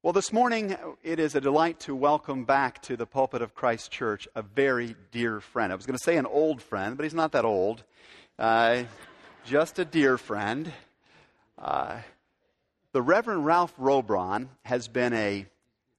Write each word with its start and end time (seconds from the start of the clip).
Well, 0.00 0.12
this 0.12 0.32
morning 0.32 0.76
it 1.02 1.18
is 1.18 1.34
a 1.34 1.40
delight 1.40 1.80
to 1.80 1.96
welcome 1.96 2.44
back 2.44 2.80
to 2.82 2.96
the 2.96 3.04
pulpit 3.04 3.42
of 3.42 3.56
Christ 3.56 3.90
Church 3.90 4.28
a 4.36 4.42
very 4.42 4.94
dear 5.10 5.40
friend. 5.40 5.72
I 5.72 5.74
was 5.74 5.86
going 5.86 5.98
to 5.98 6.04
say 6.04 6.16
an 6.16 6.24
old 6.24 6.62
friend, 6.62 6.96
but 6.96 7.02
he's 7.02 7.14
not 7.14 7.32
that 7.32 7.44
old. 7.44 7.82
Uh, 8.38 8.84
just 9.44 9.80
a 9.80 9.84
dear 9.84 10.16
friend. 10.16 10.72
Uh, 11.60 11.96
the 12.92 13.02
Reverend 13.02 13.44
Ralph 13.44 13.74
Robron 13.76 14.50
has 14.62 14.86
been 14.86 15.12
a, 15.14 15.46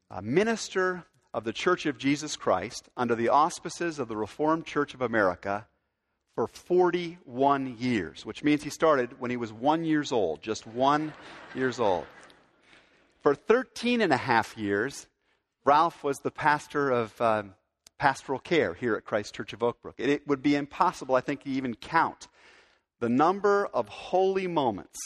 a 0.09 0.21
minister 0.21 1.03
of 1.33 1.43
the 1.43 1.51
Church 1.51 1.85
of 1.85 1.97
Jesus 1.97 2.37
Christ 2.37 2.87
under 2.95 3.15
the 3.15 3.27
auspices 3.27 3.99
of 3.99 4.07
the 4.07 4.15
Reformed 4.15 4.65
Church 4.65 4.93
of 4.93 5.01
America 5.01 5.67
for 6.35 6.47
41 6.47 7.75
years, 7.77 8.25
which 8.25 8.45
means 8.45 8.63
he 8.63 8.69
started 8.69 9.19
when 9.19 9.29
he 9.29 9.35
was 9.35 9.51
one 9.51 9.83
years 9.83 10.13
old, 10.13 10.41
just 10.41 10.65
one 10.65 11.11
years 11.53 11.81
old. 11.81 12.05
For 13.21 13.35
13 13.35 13.99
and 13.99 14.13
a 14.13 14.17
half 14.17 14.57
years, 14.57 15.07
Ralph 15.65 16.05
was 16.05 16.17
the 16.19 16.31
pastor 16.31 16.89
of 16.89 17.19
um, 17.19 17.53
pastoral 17.97 18.39
care 18.39 18.73
here 18.73 18.95
at 18.95 19.03
Christ 19.03 19.35
Church 19.35 19.51
of 19.51 19.61
Oak 19.61 19.81
Brook. 19.81 19.95
It, 19.97 20.09
it 20.09 20.27
would 20.27 20.41
be 20.41 20.55
impossible, 20.55 21.15
I 21.15 21.21
think, 21.21 21.43
to 21.43 21.49
even 21.49 21.75
count 21.75 22.29
the 23.01 23.09
number 23.09 23.67
of 23.67 23.89
holy 23.89 24.47
moments, 24.47 24.97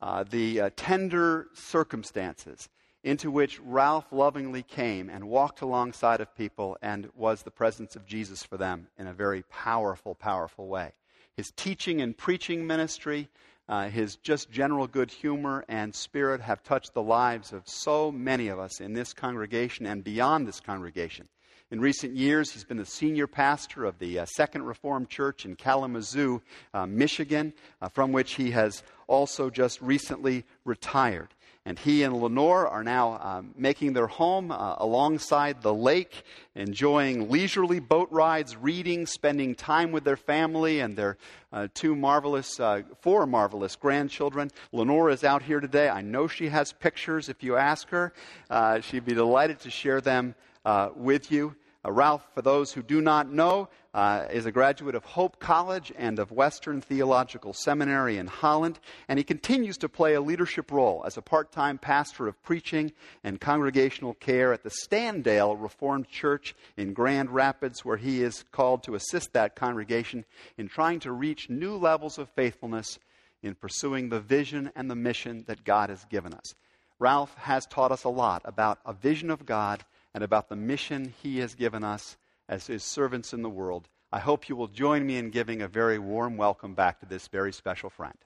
uh, 0.00 0.24
the 0.24 0.60
uh, 0.60 0.70
tender 0.76 1.48
circumstances 1.54 2.68
into 3.02 3.32
which 3.32 3.60
Ralph 3.60 4.12
lovingly 4.12 4.62
came 4.62 5.10
and 5.10 5.28
walked 5.28 5.60
alongside 5.60 6.20
of 6.20 6.36
people 6.36 6.76
and 6.82 7.08
was 7.16 7.42
the 7.42 7.50
presence 7.50 7.96
of 7.96 8.06
Jesus 8.06 8.44
for 8.44 8.56
them 8.56 8.88
in 8.96 9.08
a 9.08 9.12
very 9.12 9.42
powerful, 9.42 10.14
powerful 10.14 10.68
way. 10.68 10.92
His 11.36 11.50
teaching 11.56 12.00
and 12.00 12.16
preaching 12.16 12.66
ministry 12.66 13.28
uh, 13.68 13.88
his 13.88 14.16
just 14.16 14.50
general 14.50 14.86
good 14.86 15.10
humor 15.10 15.64
and 15.68 15.94
spirit 15.94 16.40
have 16.40 16.62
touched 16.62 16.94
the 16.94 17.02
lives 17.02 17.52
of 17.52 17.62
so 17.66 18.12
many 18.12 18.48
of 18.48 18.58
us 18.58 18.80
in 18.80 18.92
this 18.92 19.12
congregation 19.12 19.86
and 19.86 20.04
beyond 20.04 20.46
this 20.46 20.60
congregation. 20.60 21.28
In 21.68 21.80
recent 21.80 22.14
years, 22.14 22.52
he's 22.52 22.62
been 22.62 22.76
the 22.76 22.86
senior 22.86 23.26
pastor 23.26 23.84
of 23.84 23.98
the 23.98 24.20
uh, 24.20 24.26
Second 24.26 24.62
Reformed 24.62 25.08
Church 25.08 25.44
in 25.44 25.56
Kalamazoo, 25.56 26.40
uh, 26.72 26.86
Michigan, 26.86 27.52
uh, 27.82 27.88
from 27.88 28.12
which 28.12 28.34
he 28.34 28.52
has 28.52 28.84
also 29.08 29.50
just 29.50 29.82
recently 29.82 30.44
retired. 30.64 31.34
And 31.66 31.76
he 31.80 32.04
and 32.04 32.16
Lenore 32.16 32.68
are 32.68 32.84
now 32.84 33.18
um, 33.20 33.52
making 33.58 33.92
their 33.92 34.06
home 34.06 34.52
uh, 34.52 34.76
alongside 34.78 35.62
the 35.62 35.74
lake, 35.74 36.22
enjoying 36.54 37.28
leisurely 37.28 37.80
boat 37.80 38.08
rides, 38.12 38.56
reading, 38.56 39.04
spending 39.04 39.56
time 39.56 39.90
with 39.90 40.04
their 40.04 40.16
family 40.16 40.78
and 40.78 40.96
their 40.96 41.16
uh, 41.52 41.66
two 41.74 41.96
marvelous, 41.96 42.60
uh, 42.60 42.82
four 43.00 43.26
marvelous 43.26 43.74
grandchildren. 43.74 44.52
Lenore 44.70 45.10
is 45.10 45.24
out 45.24 45.42
here 45.42 45.58
today. 45.58 45.88
I 45.88 46.02
know 46.02 46.28
she 46.28 46.50
has 46.50 46.72
pictures 46.72 47.28
if 47.28 47.42
you 47.42 47.56
ask 47.56 47.88
her. 47.88 48.12
Uh, 48.48 48.80
she'd 48.80 49.04
be 49.04 49.14
delighted 49.14 49.58
to 49.60 49.70
share 49.70 50.00
them 50.00 50.36
uh, 50.64 50.90
with 50.94 51.32
you. 51.32 51.56
Uh, 51.86 51.92
Ralph, 51.92 52.26
for 52.34 52.42
those 52.42 52.72
who 52.72 52.82
do 52.82 53.00
not 53.00 53.30
know, 53.30 53.68
uh, 53.94 54.26
is 54.30 54.44
a 54.44 54.52
graduate 54.52 54.94
of 54.94 55.04
Hope 55.04 55.38
College 55.38 55.92
and 55.96 56.18
of 56.18 56.32
Western 56.32 56.80
Theological 56.80 57.52
Seminary 57.52 58.18
in 58.18 58.26
Holland, 58.26 58.80
and 59.08 59.18
he 59.18 59.24
continues 59.24 59.78
to 59.78 59.88
play 59.88 60.14
a 60.14 60.20
leadership 60.20 60.72
role 60.72 61.04
as 61.06 61.16
a 61.16 61.22
part 61.22 61.52
time 61.52 61.78
pastor 61.78 62.26
of 62.26 62.42
preaching 62.42 62.92
and 63.22 63.40
congregational 63.40 64.14
care 64.14 64.52
at 64.52 64.64
the 64.64 64.70
Standale 64.70 65.54
Reformed 65.60 66.08
Church 66.08 66.56
in 66.76 66.92
Grand 66.92 67.30
Rapids, 67.30 67.84
where 67.84 67.96
he 67.96 68.22
is 68.22 68.44
called 68.50 68.82
to 68.82 68.96
assist 68.96 69.32
that 69.34 69.54
congregation 69.54 70.24
in 70.58 70.68
trying 70.68 71.00
to 71.00 71.12
reach 71.12 71.48
new 71.48 71.76
levels 71.76 72.18
of 72.18 72.28
faithfulness 72.30 72.98
in 73.42 73.54
pursuing 73.54 74.08
the 74.08 74.20
vision 74.20 74.72
and 74.74 74.90
the 74.90 74.96
mission 74.96 75.44
that 75.46 75.62
God 75.64 75.90
has 75.90 76.04
given 76.06 76.34
us. 76.34 76.54
Ralph 76.98 77.34
has 77.36 77.66
taught 77.66 77.92
us 77.92 78.04
a 78.04 78.08
lot 78.08 78.42
about 78.44 78.80
a 78.84 78.92
vision 78.92 79.30
of 79.30 79.46
God 79.46 79.84
and 80.16 80.24
about 80.24 80.48
the 80.48 80.56
mission 80.56 81.12
He 81.22 81.38
has 81.40 81.54
given 81.54 81.84
us 81.84 82.16
as 82.48 82.66
His 82.66 82.82
servants 82.82 83.34
in 83.34 83.42
the 83.42 83.50
world. 83.50 83.86
I 84.10 84.18
hope 84.18 84.48
you 84.48 84.56
will 84.56 84.66
join 84.66 85.06
me 85.06 85.18
in 85.18 85.28
giving 85.28 85.60
a 85.60 85.68
very 85.68 85.98
warm 85.98 86.38
welcome 86.38 86.74
back 86.74 87.00
to 87.00 87.06
this 87.06 87.28
very 87.28 87.52
special 87.52 87.90
friend. 87.90 88.16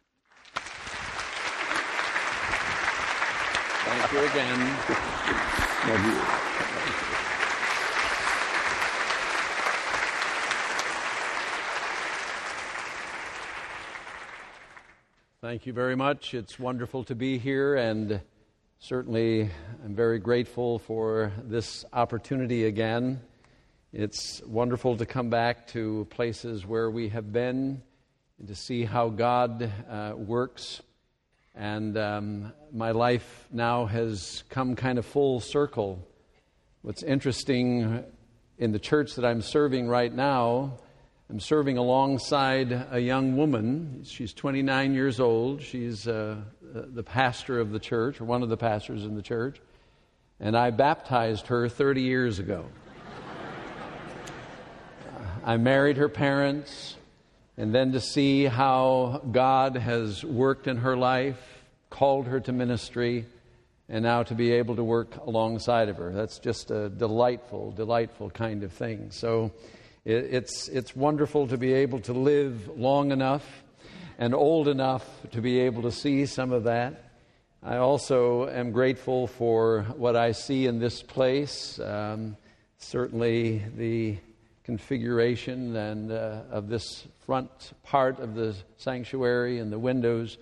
Thank 3.85 4.13
you 4.13 4.21
again. 4.21 4.77
Thank 5.83 6.07
you. 6.07 6.21
Thank 15.41 15.67
you 15.67 15.73
very 15.73 15.97
much. 15.97 16.35
It's 16.35 16.57
wonderful 16.57 17.03
to 17.03 17.17
be 17.17 17.39
here 17.39 17.75
and 17.75 18.21
Certainly, 18.83 19.51
I'm 19.85 19.95
very 19.95 20.19
grateful 20.19 20.79
for 20.79 21.33
this 21.45 21.85
opportunity 21.93 22.65
again. 22.65 23.21
It's 23.93 24.41
wonderful 24.47 24.97
to 24.97 25.05
come 25.05 25.29
back 25.29 25.67
to 25.69 26.07
places 26.09 26.65
where 26.65 26.91
we 26.91 27.11
have 27.11 27.31
been 27.31 27.83
and 28.39 28.49
to 28.49 28.55
see 28.55 28.87
how 28.87 29.11
God 29.11 29.71
uh, 29.87 30.15
works. 30.17 30.81
And 31.55 31.99
um, 31.99 32.55
my 32.73 32.93
life 32.93 33.47
now 33.53 33.85
has 33.85 34.45
come 34.49 34.75
kind 34.77 34.99
of 34.99 35.05
full 35.05 35.41
circle. 35.41 36.03
What's 36.81 37.03
interesting 37.03 38.03
in 38.57 38.73
the 38.73 38.79
church 38.79 39.15
that 39.17 39.27
I'm 39.27 39.43
serving 39.43 39.89
right 39.89 40.13
now, 40.13 40.79
I'm 41.29 41.39
serving 41.39 41.77
alongside 41.77 42.73
a 42.91 42.99
young 42.99 43.37
woman. 43.37 44.05
She's 44.07 44.33
29 44.33 44.95
years 44.95 45.21
old. 45.21 45.61
She's 45.61 46.09
uh, 46.09 46.37
Uh, 46.73 46.83
the 46.87 47.03
pastor 47.03 47.59
of 47.59 47.73
the 47.73 47.79
church, 47.81 48.21
or 48.21 48.25
one 48.25 48.43
of 48.43 48.49
the 48.49 48.57
pastors 48.57 49.05
in 49.05 49.17
the 49.17 49.23
church, 49.23 49.61
and 50.39 50.57
I 50.57 50.71
baptized 50.71 51.49
her 51.49 51.69
30 51.69 52.03
years 52.03 52.39
ago. 52.39 52.65
I 55.45 55.57
married 55.57 55.97
her 55.97 56.09
parents, 56.09 56.97
and 57.57 57.75
then 57.75 57.93
to 57.93 58.01
see 58.01 58.45
how 58.45 59.23
God 59.33 59.77
has 59.77 60.23
worked 60.23 60.69
in 60.69 60.77
her 60.79 60.97
life, 60.97 61.41
called 61.89 62.27
her 62.27 62.39
to 62.41 62.53
ministry, 62.53 63.27
and 63.89 64.05
now 64.05 64.23
to 64.23 64.35
be 64.35 64.53
able 64.53 64.77
to 64.77 64.85
work 64.85 65.17
alongside 65.17 65.89
of 65.89 65.97
her. 65.97 66.13
That's 66.13 66.39
just 66.39 66.71
a 66.71 66.89
delightful, 66.89 67.73
delightful 67.73 68.31
kind 68.31 68.63
of 68.63 68.73
thing. 68.73 69.11
So, 69.11 69.51
it's, 70.05 70.69
it's 70.69 70.95
wonderful 70.95 71.49
to 71.49 71.59
be 71.59 71.73
able 71.73 72.01
to 72.01 72.13
live 72.13 72.69
long 72.79 73.11
enough 73.11 73.45
and 74.21 74.35
old 74.35 74.69
enough 74.69 75.09
to 75.33 75.41
be 75.41 75.61
able 75.61 75.81
to 75.81 75.91
see 75.91 76.27
some 76.27 76.53
of 76.53 76.65
that. 76.65 77.11
I 77.63 77.79
also 77.79 78.47
am 78.51 78.71
grateful 78.71 79.27
for 79.27 79.87
what 79.97 80.15
I 80.15 80.33
see 80.33 80.67
in 80.67 80.79
this 80.79 81.03
place. 81.03 81.81
Um, 81.81 82.37
certainly, 82.77 83.63
the 83.79 84.19
configuration 84.63 85.75
and 85.75 86.13
uh, 86.13 86.43
of 86.51 86.69
this 86.69 87.07
front 87.25 87.73
part 87.83 88.21
of 88.21 88.35
the 88.35 88.55
sanctuary 88.77 89.59
and 89.59 89.73
the 89.73 89.79
windows. 89.79 90.37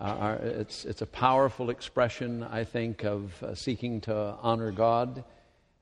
Uh, 0.00 0.04
are, 0.04 0.36
it's, 0.36 0.86
it's 0.86 1.02
a 1.02 1.06
powerful 1.06 1.68
expression, 1.68 2.42
I 2.42 2.64
think, 2.64 3.04
of 3.04 3.42
uh, 3.42 3.54
seeking 3.54 4.00
to 4.02 4.36
honor 4.40 4.72
God. 4.72 5.22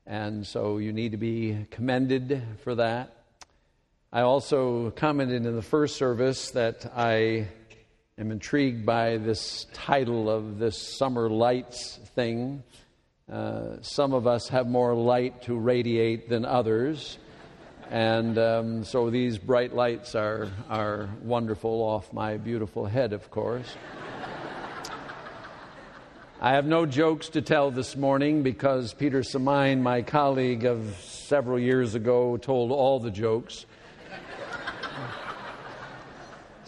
And 0.05 0.45
so 0.45 0.79
you 0.79 0.91
need 0.91 1.11
to 1.11 1.17
be 1.17 1.65
commended 1.71 2.43
for 2.65 2.75
that. 2.75 3.16
I 4.13 4.21
also 4.21 4.91
commented 4.91 5.45
in 5.45 5.53
the 5.53 5.61
first 5.61 5.97
service 5.97 6.51
that 6.51 6.89
I 6.95 7.49
am 8.17 8.31
intrigued 8.31 8.85
by 8.85 9.17
this 9.17 9.67
title 9.73 10.29
of 10.29 10.59
this 10.59 10.77
summer 10.77 11.29
lights 11.29 11.99
thing. 12.15 12.63
Uh, 13.29 13.81
some 13.81 14.13
of 14.13 14.25
us 14.25 14.47
have 14.47 14.65
more 14.65 14.95
light 14.95 15.41
to 15.41 15.55
radiate 15.55 16.29
than 16.29 16.45
others. 16.45 17.17
And 17.91 18.37
um, 18.37 18.85
so 18.85 19.09
these 19.09 19.37
bright 19.37 19.75
lights 19.75 20.15
are, 20.15 20.47
are 20.69 21.09
wonderful 21.21 21.81
off 21.81 22.13
my 22.13 22.37
beautiful 22.37 22.85
head, 22.85 23.11
of 23.11 23.29
course. 23.29 23.75
I 26.39 26.51
have 26.51 26.65
no 26.65 26.85
jokes 26.85 27.27
to 27.29 27.41
tell 27.41 27.71
this 27.71 27.97
morning 27.97 28.41
because 28.41 28.93
Peter 28.93 29.19
Semeyn, 29.19 29.81
my 29.81 30.01
colleague 30.01 30.63
of 30.63 30.95
several 31.03 31.59
years 31.59 31.93
ago, 31.93 32.37
told 32.37 32.71
all 32.71 33.01
the 33.01 33.11
jokes. 33.11 33.65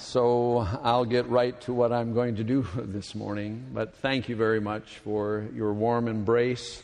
So 0.10 0.68
I'll 0.82 1.06
get 1.06 1.30
right 1.30 1.62
to 1.62 1.72
what 1.72 1.94
I'm 1.94 2.16
going 2.16 2.38
to 2.38 2.44
do 2.44 2.66
this 2.76 3.14
morning. 3.14 3.68
But 3.72 3.94
thank 3.98 4.28
you 4.28 4.36
very 4.36 4.60
much 4.60 4.98
for 5.04 5.48
your 5.54 5.72
warm 5.72 6.08
embrace 6.08 6.82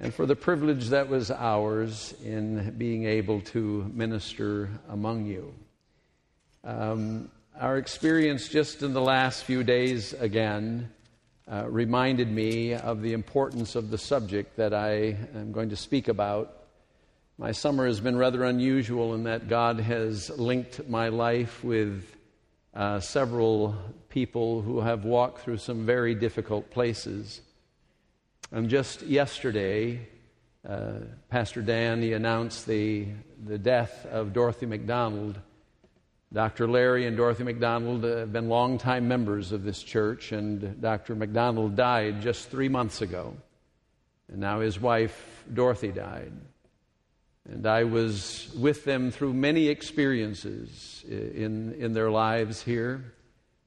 and 0.00 0.12
for 0.12 0.26
the 0.26 0.34
privilege 0.34 0.88
that 0.88 1.08
was 1.08 1.30
ours 1.30 2.12
in 2.24 2.74
being 2.76 3.04
able 3.04 3.40
to 3.52 3.88
minister 3.94 4.68
among 4.88 5.26
you. 5.26 5.54
Um, 6.64 7.30
our 7.56 7.78
experience 7.78 8.48
just 8.48 8.82
in 8.82 8.94
the 8.94 9.00
last 9.00 9.44
few 9.44 9.62
days 9.62 10.12
again 10.14 10.90
uh, 11.46 11.66
reminded 11.68 12.32
me 12.32 12.74
of 12.74 13.00
the 13.00 13.12
importance 13.12 13.76
of 13.76 13.90
the 13.90 13.98
subject 13.98 14.56
that 14.56 14.74
I 14.74 15.16
am 15.36 15.52
going 15.52 15.68
to 15.68 15.76
speak 15.76 16.08
about. 16.08 16.64
My 17.38 17.52
summer 17.52 17.86
has 17.86 18.00
been 18.00 18.16
rather 18.16 18.42
unusual 18.42 19.14
in 19.14 19.22
that 19.22 19.46
God 19.46 19.78
has 19.78 20.30
linked 20.30 20.88
my 20.88 21.10
life 21.10 21.62
with 21.62 22.15
uh, 22.76 23.00
several 23.00 23.74
people 24.10 24.60
who 24.60 24.80
have 24.80 25.04
walked 25.04 25.40
through 25.40 25.56
some 25.56 25.86
very 25.86 26.14
difficult 26.14 26.70
places. 26.70 27.40
And 28.52 28.68
just 28.68 29.02
yesterday, 29.02 30.06
uh, 30.68 30.98
Pastor 31.30 31.62
Dan 31.62 32.02
he 32.02 32.12
announced 32.12 32.66
the, 32.66 33.06
the 33.44 33.56
death 33.56 34.04
of 34.06 34.34
Dorothy 34.34 34.66
McDonald. 34.66 35.40
Dr. 36.32 36.68
Larry 36.68 37.06
and 37.06 37.16
Dorothy 37.16 37.44
McDonald 37.44 38.04
have 38.04 38.32
been 38.32 38.48
longtime 38.48 39.08
members 39.08 39.52
of 39.52 39.62
this 39.62 39.82
church, 39.82 40.32
and 40.32 40.80
Dr. 40.82 41.14
McDonald 41.14 41.76
died 41.76 42.20
just 42.20 42.50
three 42.50 42.68
months 42.68 43.00
ago. 43.00 43.34
And 44.28 44.38
now 44.38 44.60
his 44.60 44.78
wife, 44.78 45.44
Dorothy, 45.52 45.92
died. 45.92 46.32
And 47.48 47.66
I 47.66 47.84
was 47.84 48.52
with 48.58 48.84
them 48.84 49.10
through 49.10 49.32
many 49.32 49.68
experiences 49.68 51.04
in, 51.08 51.74
in 51.74 51.92
their 51.92 52.10
lives 52.10 52.62
here. 52.62 53.04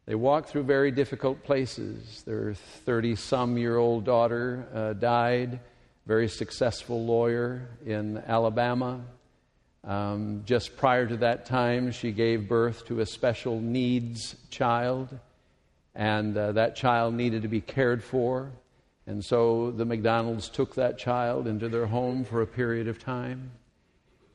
They 0.06 0.16
walked 0.16 0.50
through 0.50 0.64
very 0.64 0.92
difficult 0.92 1.44
places. 1.44 2.24
Their 2.24 2.56
30 2.56 3.16
some 3.16 3.58
year 3.58 3.78
old 3.78 4.04
daughter 4.04 4.68
uh, 4.74 4.94
died, 4.94 5.60
very 6.06 6.28
successful 6.28 7.06
lawyer 7.06 7.70
in 7.86 8.18
Alabama. 8.18 9.02
Um, 9.86 10.42
just 10.46 10.76
prior 10.76 11.08
to 11.08 11.18
that 11.18 11.46
time, 11.46 11.92
she 11.92 12.12
gave 12.12 12.50
birth 12.50 12.86
to 12.88 13.00
a 13.00 13.06
special 13.06 13.62
needs 13.62 14.36
child, 14.50 15.18
and 15.96 16.36
uh, 16.36 16.52
that 16.52 16.76
child 16.76 17.14
needed 17.14 17.44
to 17.44 17.48
be 17.48 17.62
cared 17.62 18.04
for. 18.04 18.52
And 19.08 19.24
so 19.24 19.72
the 19.72 19.86
McDonalds 19.86 20.52
took 20.52 20.76
that 20.76 20.98
child 20.98 21.48
into 21.48 21.70
their 21.70 21.86
home 21.86 22.26
for 22.26 22.42
a 22.42 22.48
period 22.48 22.88
of 22.88 23.00
time. 23.00 23.52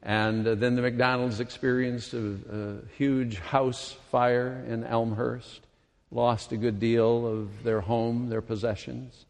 And 0.05 0.47
uh, 0.47 0.55
then 0.55 0.77
the 0.77 0.83
McDonalds 0.83 1.41
experienced 1.41 2.13
a, 2.13 2.37
a, 2.53 2.97
huge 2.99 3.39
house 3.39 3.97
fire 4.11 4.63
in 4.69 4.85
Elmhurst, 4.85 5.63
lost 6.11 6.53
a 6.53 6.59
good 6.59 6.79
deal 6.79 7.27
of 7.27 7.63
their 7.63 7.81
home, 7.81 8.29
their 8.29 8.43
possessions. 8.43 9.25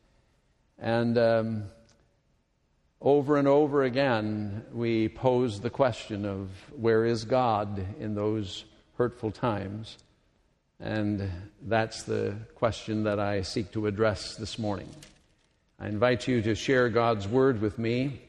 And 0.81 1.17
um, 1.17 1.65
over 3.01 3.37
and 3.37 3.47
over 3.47 3.85
again, 3.85 4.65
we 4.73 5.09
pose 5.09 5.61
the 5.61 5.71
question 5.71 6.25
of 6.25 6.51
where 6.77 7.05
is 7.05 7.25
God 7.25 7.87
in 8.01 8.17
those 8.17 8.65
hurtful 8.99 9.31
times? 9.31 9.97
And 10.81 11.31
that's 11.63 12.03
the 12.03 12.35
question 12.57 13.05
that 13.05 13.21
I 13.21 13.43
seek 13.43 13.71
to 13.73 13.87
address 13.87 14.35
this 14.35 14.59
morning. 14.59 14.89
I 15.79 15.87
invite 15.87 16.27
you 16.27 16.43
to 16.43 16.57
share 16.57 16.89
God's 16.89 17.29
word 17.29 17.61
with 17.61 17.79
me 17.79 18.21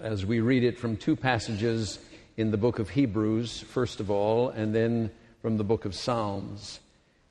as 0.00 0.26
we 0.26 0.40
read 0.40 0.64
it 0.64 0.78
from 0.78 0.96
two 0.96 1.14
passages 1.14 1.98
in 2.36 2.50
the 2.50 2.56
book 2.56 2.78
of 2.78 2.90
Hebrews, 2.90 3.60
first 3.60 4.00
of 4.00 4.10
all, 4.10 4.48
and 4.48 4.74
then 4.74 5.10
from 5.40 5.56
the 5.56 5.64
book 5.64 5.84
of 5.84 5.94
Psalms. 5.94 6.80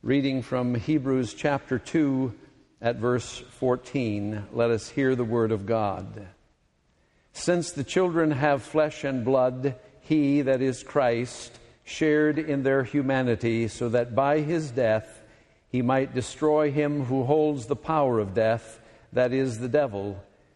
Reading 0.02 0.42
from 0.42 0.76
Hebrews 0.76 1.34
chapter 1.34 1.78
2 1.78 2.34
at 2.82 2.98
verse 2.98 3.44
14, 3.60 4.48
let 4.54 4.72
us 4.72 4.90
hear 4.90 5.16
the 5.16 5.24
word 5.26 5.52
of 5.52 5.66
God. 5.66 6.28
Since 7.34 7.72
the 7.72 7.84
children 7.84 8.32
have 8.32 8.64
flesh 8.64 9.04
and 9.04 9.26
blood, 9.26 9.76
he, 10.02 10.42
that 10.42 10.62
is 10.62 10.84
Christ, 10.84 11.58
shared 11.84 12.40
in 12.40 12.64
their 12.64 12.84
humanity, 12.84 13.68
so 13.68 13.90
that 13.90 14.16
by 14.16 14.40
his 14.40 14.72
death 14.72 15.22
he 15.70 15.82
might 15.82 16.16
destroy 16.16 16.72
him 16.72 17.06
who 17.06 17.24
holds 17.24 17.66
the 17.66 17.76
power 17.76 18.20
of 18.20 18.34
death, 18.34 18.80
that 19.12 19.34
is, 19.34 19.60
the 19.60 19.70
devil 19.70 20.24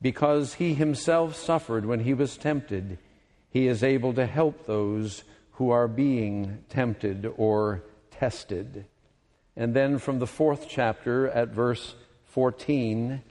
because 0.00 0.54
he 0.54 0.74
himself 0.74 1.34
suffered 1.34 1.84
when 1.84 2.00
he 2.00 2.14
was 2.14 2.36
tempted, 2.36 2.98
he 3.50 3.66
is 3.66 3.82
able 3.82 4.12
to 4.14 4.26
help 4.26 4.66
those 4.66 5.24
who 5.52 5.70
are 5.70 5.88
being 5.88 6.62
tempted 6.68 7.32
or 7.36 7.82
tested. 8.10 8.84
And 9.56 9.74
then 9.74 9.98
from 9.98 10.20
the 10.20 10.26
fourth 10.26 10.66
chapter 10.68 11.28
at 11.28 11.48
verse 11.48 11.96
14, 12.26 13.22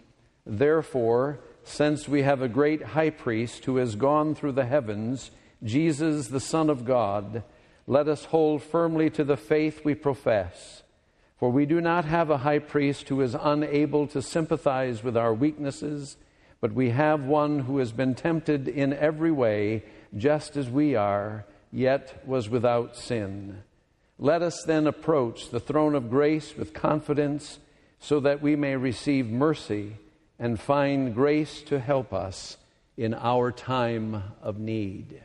therefore, 0.45 1.39
since 1.63 2.07
we 2.07 2.23
have 2.23 2.41
a 2.41 2.49
great 2.49 2.83
high 2.83 3.11
priest 3.11 3.63
who 3.65 3.77
has 3.77 3.95
gone 3.95 4.35
through 4.35 4.53
the 4.53 4.65
heavens, 4.65 5.31
Jesus, 5.63 6.27
the 6.27 6.39
Son 6.39 6.69
of 6.69 6.85
God, 6.85 7.43
let 7.85 8.07
us 8.07 8.25
hold 8.25 8.61
firmly 8.61 9.09
to 9.11 9.23
the 9.23 9.37
faith 9.37 9.85
we 9.85 9.95
profess. 9.95 10.83
For 11.39 11.49
we 11.49 11.65
do 11.65 11.79
not 11.79 12.05
have 12.05 12.29
a 12.29 12.39
high 12.39 12.59
priest 12.59 13.07
who 13.09 13.21
is 13.21 13.35
unable 13.39 14.07
to 14.07 14.21
sympathize 14.21 15.03
with 15.03 15.15
our 15.15 15.33
weaknesses 15.33 16.17
but 16.59 16.73
we 16.73 16.89
have 16.89 17.23
one 17.23 17.59
who 17.59 17.77
has 17.77 17.91
been 17.91 18.15
tempted 18.15 18.67
in 18.67 18.93
every 18.93 19.31
way, 19.31 19.83
just 20.15 20.57
as 20.57 20.69
we 20.69 20.95
are, 20.95 21.45
yet 21.71 22.25
was 22.27 22.49
without 22.49 22.95
sin. 22.95 23.63
Let 24.19 24.41
us 24.41 24.63
then 24.63 24.87
approach 24.87 25.49
the 25.49 25.59
throne 25.59 25.93
of 25.93 26.09
grace 26.09 26.55
with 26.57 26.73
confidence, 26.73 27.59
so 27.99 28.19
that 28.19 28.41
we 28.41 28.55
may 28.55 28.75
receive 28.75 29.27
mercy 29.27 29.97
and 30.39 30.59
find 30.59 31.13
grace 31.13 31.61
to 31.63 31.79
help 31.79 32.13
us 32.13 32.57
in 32.95 33.13
our 33.13 33.51
time 33.51 34.23
of 34.41 34.59
need. 34.59 35.21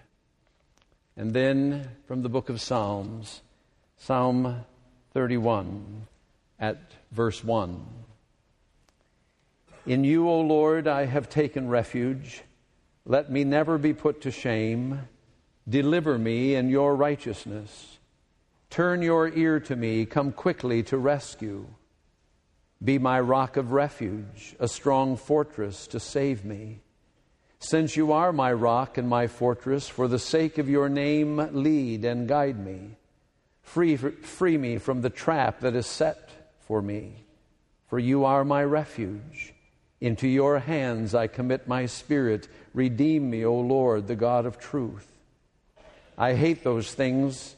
And 1.17 1.33
then 1.33 1.89
from 2.07 2.23
the 2.23 2.29
book 2.29 2.49
of 2.49 2.61
Psalms, 2.61 3.43
Psalm 3.99 4.65
31 5.13 6.07
at 6.59 6.81
verse 7.11 7.45
1. 7.45 8.02
In 9.85 10.05
you, 10.05 10.29
O 10.29 10.41
Lord, 10.41 10.87
I 10.87 11.07
have 11.07 11.29
taken 11.29 11.69
refuge. 11.69 12.43
Let 13.05 13.33
me 13.33 13.43
never 13.43 13.79
be 13.79 13.93
put 13.93 14.21
to 14.23 14.31
shame. 14.31 15.09
Deliver 15.69 16.19
me 16.19 16.55
in 16.55 16.71
your 16.71 16.95
righteousness. 16.95 17.99
Turn 18.71 19.03
your 19.03 19.29
ear 19.29 19.59
to 19.61 19.75
me. 19.75 20.07
Come 20.07 20.31
quickly 20.31 20.85
to 20.85 20.97
rescue. 20.97 21.67
Be 22.83 22.99
my 22.99 23.21
rock 23.21 23.57
of 23.57 23.73
refuge, 23.73 24.57
a 24.61 24.69
strong 24.69 25.17
fortress 25.17 25.89
to 25.89 26.01
save 26.01 26.45
me. 26.45 26.81
Since 27.59 27.97
you 27.97 28.13
are 28.13 28.33
my 28.33 28.53
rock 28.53 28.99
and 28.99 29.09
my 29.09 29.27
fortress, 29.27 29.89
for 29.89 30.09
the 30.09 30.19
sake 30.19 30.59
of 30.59 30.69
your 30.69 30.89
name, 30.89 31.37
lead 31.53 32.05
and 32.05 32.29
guide 32.29 32.59
me. 32.59 32.97
Free, 33.63 33.97
free 33.97 34.59
me 34.59 34.79
from 34.79 35.01
the 35.01 35.11
trap 35.11 35.61
that 35.61 35.77
is 35.77 35.87
set 35.87 36.31
for 36.67 36.83
me, 36.83 37.25
for 37.87 37.99
you 37.99 38.25
are 38.25 38.45
my 38.45 38.65
refuge. 38.65 39.55
Into 40.03 40.27
your 40.27 40.59
hands 40.59 41.15
I 41.15 41.29
commit 41.29 41.69
my 41.69 41.87
spirit. 41.87 42.49
Redeem 42.75 43.31
me, 43.31 43.45
O 43.45 43.55
Lord, 43.55 44.09
the 44.09 44.17
God 44.17 44.47
of 44.47 44.59
truth. 44.59 45.07
I 46.19 46.35
hate 46.35 46.65
those 46.65 46.93
things. 46.93 47.55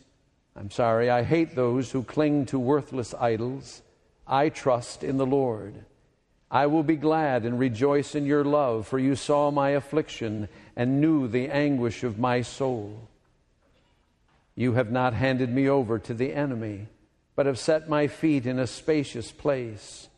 I'm 0.54 0.70
sorry, 0.70 1.08
I 1.08 1.22
hate 1.22 1.54
those 1.54 1.90
who 1.90 2.02
cling 2.02 2.44
to 2.46 2.58
worthless 2.58 3.14
idols. 3.14 3.80
I 4.26 4.50
trust 4.50 5.02
in 5.02 5.16
the 5.16 5.24
Lord. 5.24 5.86
I 6.50 6.66
will 6.66 6.82
be 6.82 6.96
glad 6.96 7.46
and 7.46 7.58
rejoice 7.58 8.14
in 8.14 8.26
your 8.26 8.44
love, 8.44 8.86
for 8.86 8.98
you 8.98 9.16
saw 9.16 9.50
my 9.50 9.70
affliction 9.70 10.48
and 10.76 11.00
knew 11.00 11.26
the 11.26 11.48
anguish 11.48 12.04
of 12.04 12.18
my 12.18 12.42
soul. 12.42 13.08
You 14.54 14.74
have 14.74 14.90
not 14.90 15.14
handed 15.14 15.48
me 15.48 15.66
over 15.66 15.98
to 15.98 16.12
the 16.12 16.34
enemy, 16.34 16.88
but 17.36 17.46
have 17.46 17.58
set 17.58 17.88
my 17.88 18.06
feet 18.06 18.44
in 18.44 18.58
a 18.58 18.66
spacious 18.66 19.32
place. 19.32 20.08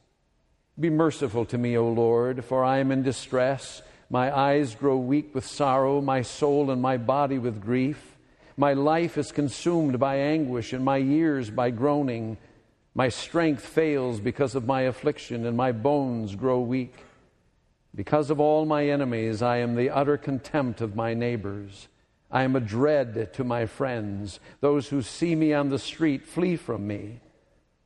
Be 0.78 0.90
merciful 0.90 1.46
to 1.46 1.56
me, 1.56 1.78
O 1.78 1.88
Lord, 1.88 2.44
for 2.44 2.62
I 2.62 2.78
am 2.78 2.92
in 2.92 3.02
distress. 3.02 3.80
My 4.10 4.36
eyes 4.36 4.74
grow 4.74 4.98
weak 4.98 5.34
with 5.34 5.46
sorrow, 5.46 6.02
my 6.02 6.20
soul 6.20 6.70
and 6.70 6.82
my 6.82 6.98
body 6.98 7.38
with 7.38 7.62
grief. 7.62 8.16
My 8.58 8.74
life 8.74 9.16
is 9.16 9.32
consumed 9.32 9.98
by 9.98 10.16
anguish, 10.16 10.74
and 10.74 10.84
my 10.84 10.98
years 10.98 11.48
by 11.48 11.70
groaning. 11.70 12.36
My 12.94 13.08
strength 13.08 13.64
fails 13.64 14.20
because 14.20 14.54
of 14.54 14.66
my 14.66 14.82
affliction, 14.82 15.46
and 15.46 15.56
my 15.56 15.72
bones 15.72 16.34
grow 16.34 16.60
weak. 16.60 16.94
Because 17.94 18.28
of 18.28 18.38
all 18.38 18.66
my 18.66 18.86
enemies, 18.86 19.40
I 19.40 19.58
am 19.58 19.76
the 19.76 19.88
utter 19.88 20.18
contempt 20.18 20.82
of 20.82 20.94
my 20.94 21.14
neighbors. 21.14 21.88
I 22.30 22.42
am 22.42 22.54
a 22.54 22.60
dread 22.60 23.32
to 23.32 23.44
my 23.44 23.64
friends. 23.64 24.40
Those 24.60 24.88
who 24.88 25.00
see 25.00 25.34
me 25.34 25.54
on 25.54 25.70
the 25.70 25.78
street 25.78 26.26
flee 26.26 26.56
from 26.56 26.86
me. 26.86 27.20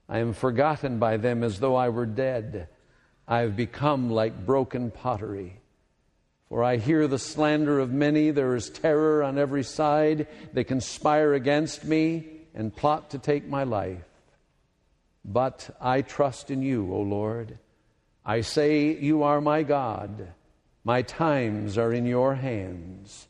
I 0.09 0.18
am 0.18 0.32
forgotten 0.32 0.99
by 0.99 1.18
them 1.18 1.44
as 1.44 1.61
though 1.61 1.76
I 1.76 1.88
were 1.88 2.06
dead. 2.06 2.68
I 3.31 3.43
have 3.43 3.57
become 3.57 4.11
like 4.11 4.45
broken 4.45 4.91
pottery. 4.91 5.61
For 6.49 6.65
I 6.65 6.79
hear 6.79 7.07
the 7.07 7.19
slander 7.19 7.79
of 7.79 7.93
many. 7.93 8.33
There 8.33 8.57
is 8.57 8.71
terror 8.71 9.23
on 9.23 9.39
every 9.39 9.63
side. 9.63 10.27
They 10.53 10.65
conspire 10.65 11.33
against 11.33 11.85
me 11.85 12.27
and 12.57 12.75
plot 12.75 13.11
to 13.11 13.19
take 13.19 13.47
my 13.47 13.63
life. 13.63 14.03
But 15.25 15.71
I 15.81 16.03
trust 16.03 16.51
in 16.51 16.63
you, 16.63 16.93
O 16.93 17.03
Lord. 17.03 17.57
I 18.27 18.41
say, 18.41 18.97
You 18.97 19.23
are 19.23 19.41
my 19.41 19.63
God. 19.63 20.33
My 20.83 21.03
times 21.03 21.79
are 21.79 21.93
in 21.93 22.07
your 22.07 22.35
hands. 22.35 23.29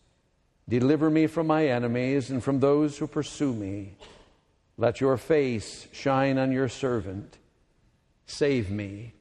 Deliver 0.67 1.11
me 1.11 1.27
from 1.27 1.47
my 1.47 1.67
enemies 1.67 2.31
and 2.31 2.43
from 2.43 2.61
those 2.61 2.97
who 2.97 3.07
pursue 3.07 3.53
me. 3.53 3.97
Let 4.79 5.03
your 5.03 5.19
face 5.19 5.89
shine 5.93 6.39
on 6.39 6.53
your 6.53 6.71
servant. 6.71 7.37
Save 8.25 8.71
me 8.71 9.13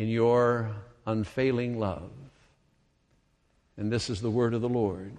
in 0.00 0.08
your 0.08 0.70
unfailing 1.04 1.78
love. 1.78 2.10
And 3.76 3.92
this 3.92 4.08
is 4.08 4.22
the 4.22 4.30
word 4.30 4.54
of 4.54 4.62
the 4.62 4.68
Lord. 4.68 5.12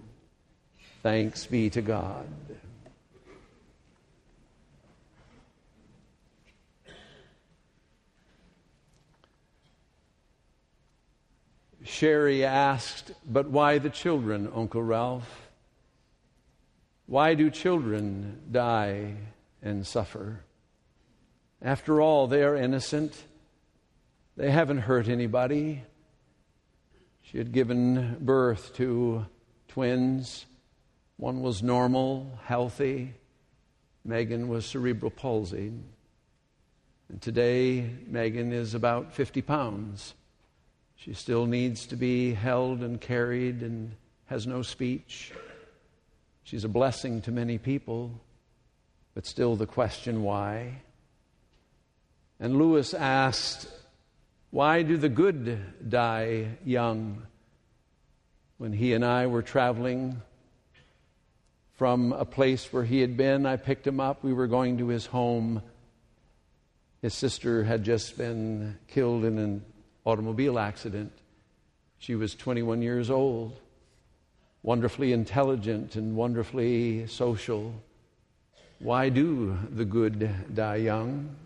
Thanks 1.03 1.45
be 1.45 1.69
to 1.69 1.83
God. 1.83 2.25
Sherry 11.83 12.43
asked, 12.43 13.11
But 13.29 13.49
why 13.51 13.77
the 13.77 13.91
children, 13.91 14.51
Uncle 14.51 14.81
Ralph? 14.81 15.51
Why 17.05 17.35
do 17.35 17.51
children 17.51 18.41
die 18.51 19.13
and 19.61 19.85
suffer? 19.85 20.39
After 21.61 22.01
all, 22.01 22.25
they 22.25 22.41
are 22.41 22.55
innocent. 22.55 23.25
They 24.37 24.49
haven't 24.49 24.79
hurt 24.79 25.09
anybody. 25.09 25.83
She 27.21 27.37
had 27.37 27.51
given 27.51 28.17
birth 28.21 28.73
to 28.75 29.25
twins. 29.67 30.45
One 31.17 31.41
was 31.41 31.61
normal, 31.61 32.39
healthy. 32.45 33.13
Megan 34.05 34.47
was 34.47 34.65
cerebral 34.65 35.11
palsy. 35.11 35.73
And 37.09 37.21
today, 37.21 37.89
Megan 38.07 38.53
is 38.53 38.73
about 38.73 39.13
50 39.13 39.41
pounds. 39.41 40.13
She 40.95 41.13
still 41.13 41.45
needs 41.45 41.85
to 41.87 41.95
be 41.97 42.33
held 42.33 42.81
and 42.81 43.01
carried 43.01 43.61
and 43.61 43.95
has 44.27 44.47
no 44.47 44.61
speech. 44.61 45.33
She's 46.43 46.63
a 46.63 46.69
blessing 46.69 47.21
to 47.23 47.31
many 47.31 47.57
people, 47.57 48.11
but 49.13 49.25
still 49.25 49.57
the 49.57 49.67
question 49.67 50.23
why. 50.23 50.83
And 52.39 52.57
Lewis 52.57 52.93
asked, 52.93 53.67
Why 54.51 54.81
do 54.81 54.97
the 54.97 55.07
good 55.07 55.89
die 55.89 56.57
young? 56.65 57.23
When 58.57 58.73
he 58.73 58.93
and 58.93 59.03
I 59.03 59.27
were 59.27 59.41
traveling 59.41 60.21
from 61.77 62.11
a 62.11 62.25
place 62.25 62.71
where 62.73 62.83
he 62.83 62.99
had 62.99 63.15
been, 63.15 63.45
I 63.45 63.55
picked 63.55 63.87
him 63.87 64.01
up. 64.01 64.25
We 64.25 64.33
were 64.33 64.47
going 64.47 64.77
to 64.79 64.89
his 64.89 65.05
home. 65.05 65.61
His 67.01 67.13
sister 67.13 67.63
had 67.63 67.85
just 67.85 68.17
been 68.17 68.77
killed 68.89 69.23
in 69.23 69.37
an 69.37 69.65
automobile 70.03 70.59
accident. 70.59 71.13
She 71.97 72.15
was 72.15 72.35
21 72.35 72.81
years 72.81 73.09
old, 73.09 73.57
wonderfully 74.63 75.13
intelligent 75.13 75.95
and 75.95 76.17
wonderfully 76.17 77.07
social. 77.07 77.73
Why 78.79 79.07
do 79.07 79.57
the 79.71 79.85
good 79.85 80.53
die 80.53 80.75
young? 80.75 81.37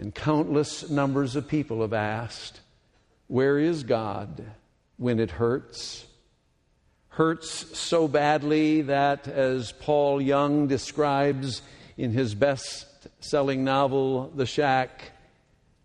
And 0.00 0.14
countless 0.14 0.88
numbers 0.88 1.36
of 1.36 1.46
people 1.46 1.82
have 1.82 1.92
asked, 1.92 2.60
Where 3.26 3.58
is 3.58 3.82
God 3.82 4.42
when 4.96 5.20
it 5.20 5.32
hurts? 5.32 6.06
Hurts 7.08 7.78
so 7.78 8.08
badly 8.08 8.80
that, 8.80 9.28
as 9.28 9.72
Paul 9.72 10.22
Young 10.22 10.68
describes 10.68 11.60
in 11.98 12.12
his 12.12 12.34
best 12.34 12.86
selling 13.20 13.62
novel, 13.62 14.32
The 14.34 14.46
Shack, 14.46 15.10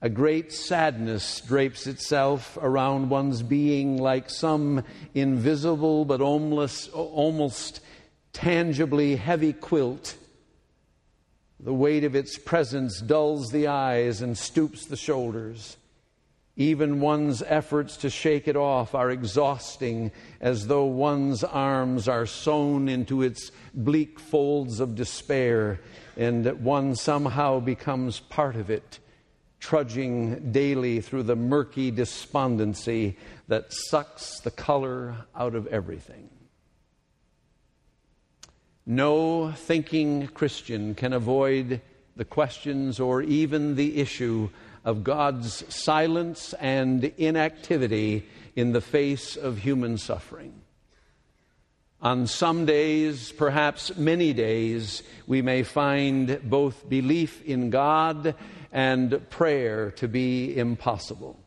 a 0.02 0.08
great 0.08 0.54
sadness 0.54 1.42
drapes 1.42 1.86
itself 1.86 2.58
around 2.62 3.10
one's 3.10 3.44
being 3.44 3.98
like 3.98 4.30
some 4.30 4.86
invisible 5.14 6.06
but 6.06 6.22
almost, 6.22 6.90
almost 6.94 7.82
tangibly 8.32 9.18
heavy 9.18 9.52
quilt. 9.52 10.16
The 11.66 11.74
weight 11.74 12.04
of 12.04 12.16
its 12.16 12.38
presence 12.38 13.02
dulls 13.02 13.50
the 13.50 13.66
eyes 13.66 14.22
and 14.22 14.38
stoops 14.38 14.86
the 14.86 14.96
shoulders. 14.96 15.78
Even 16.56 17.02
one's 17.02 17.42
efforts 17.42 17.98
to 17.98 18.10
shake 18.12 18.48
it 18.48 18.56
off 18.56 18.94
are 18.94 19.10
exhausting, 19.10 20.12
as 20.40 20.68
though 20.68 20.86
one's 20.86 21.44
arms 21.44 22.08
are 22.08 22.28
sewn 22.28 22.88
into 22.88 23.24
its 23.24 23.52
bleak 23.74 24.20
folds 24.20 24.80
of 24.80 24.94
despair, 24.94 25.82
and 26.16 26.46
one 26.64 26.96
somehow 26.96 27.60
becomes 27.60 28.20
part 28.20 28.56
of 28.56 28.70
it 28.70 29.00
trudging 29.60 30.52
daily 30.52 31.02
through 31.02 31.24
the 31.24 31.36
murky 31.36 31.90
despondency 31.90 33.18
that 33.48 33.74
sucks 33.74 34.40
the 34.42 34.52
color 34.52 35.16
out 35.36 35.56
of 35.56 35.66
everything. 35.68 36.30
No 38.86 39.52
thinking 39.52 40.28
Christian 40.28 40.94
can 40.94 41.12
avoid 41.12 41.82
the 42.16 42.26
questions 42.26 43.00
or 43.00 43.24
even 43.24 43.76
the 43.76 43.98
issue 44.00 44.50
of 44.84 45.04
God's 45.04 45.64
silence 45.74 46.54
and 46.60 47.04
inactivity 47.18 48.28
in 48.56 48.74
the 48.74 48.82
face 48.82 49.36
of 49.36 49.58
human 49.58 49.98
suffering. 49.98 50.54
On 52.02 52.28
some 52.28 52.68
days, 52.68 53.32
perhaps 53.32 53.98
many 53.98 54.32
days, 54.34 55.02
we 55.26 55.42
may 55.42 55.64
find 55.64 56.40
both 56.44 56.88
belief 56.88 57.44
in 57.44 57.72
God 57.72 58.36
and 58.72 59.28
prayer 59.32 59.92
to 59.92 60.08
be 60.08 60.56
impossible. 60.56 61.40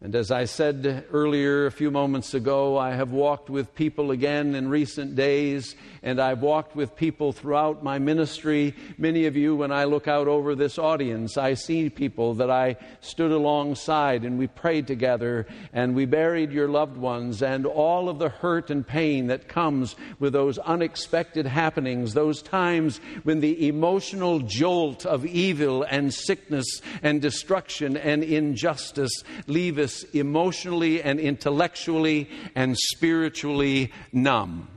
And 0.00 0.14
as 0.14 0.30
I 0.30 0.44
said 0.44 1.06
earlier, 1.10 1.66
a 1.66 1.72
few 1.72 1.90
moments 1.90 2.32
ago, 2.32 2.78
I 2.78 2.92
have 2.92 3.10
walked 3.10 3.50
with 3.50 3.74
people 3.74 4.12
again 4.12 4.54
in 4.54 4.68
recent 4.68 5.16
days, 5.16 5.74
and 6.04 6.20
I've 6.20 6.40
walked 6.40 6.76
with 6.76 6.94
people 6.94 7.32
throughout 7.32 7.82
my 7.82 7.98
ministry. 7.98 8.76
Many 8.96 9.26
of 9.26 9.34
you, 9.34 9.56
when 9.56 9.72
I 9.72 9.84
look 9.84 10.06
out 10.06 10.28
over 10.28 10.54
this 10.54 10.78
audience, 10.78 11.36
I 11.36 11.54
see 11.54 11.90
people 11.90 12.34
that 12.34 12.48
I 12.48 12.76
stood 13.00 13.32
alongside 13.32 14.24
and 14.24 14.38
we 14.38 14.46
prayed 14.46 14.86
together 14.86 15.48
and 15.72 15.96
we 15.96 16.06
buried 16.06 16.52
your 16.52 16.68
loved 16.68 16.96
ones, 16.96 17.42
and 17.42 17.66
all 17.66 18.08
of 18.08 18.20
the 18.20 18.28
hurt 18.28 18.70
and 18.70 18.86
pain 18.86 19.26
that 19.26 19.48
comes 19.48 19.96
with 20.20 20.32
those 20.32 20.58
unexpected 20.58 21.44
happenings, 21.44 22.14
those 22.14 22.40
times 22.40 23.00
when 23.24 23.40
the 23.40 23.66
emotional 23.66 24.38
jolt 24.38 25.04
of 25.04 25.26
evil 25.26 25.82
and 25.82 26.14
sickness 26.14 26.66
and 27.02 27.20
destruction 27.20 27.96
and 27.96 28.22
injustice 28.22 29.24
leave 29.48 29.76
us 29.76 29.87
emotionally 30.12 31.02
and 31.02 31.20
intellectually 31.20 32.28
and 32.54 32.76
spiritually 32.76 33.92
numb. 34.12 34.68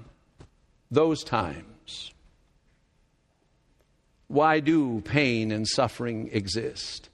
Those 0.90 1.24
times. 1.24 2.12
Why 4.28 4.60
do 4.62 5.02
pain 5.02 5.52
and 5.52 5.68
suffering 5.68 6.30
exist? 6.32 7.10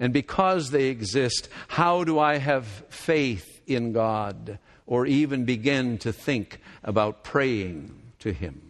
And 0.00 0.12
because 0.12 0.70
they 0.70 0.86
exist, 0.86 1.48
how 1.68 2.02
do 2.02 2.18
I 2.18 2.38
have 2.38 2.66
faith 2.88 3.62
in 3.68 3.92
God 3.92 4.58
or 4.84 5.06
even 5.06 5.44
begin 5.44 5.98
to 5.98 6.12
think 6.12 6.60
about 6.82 7.22
praying 7.22 7.94
to 8.18 8.32
Him? 8.32 8.60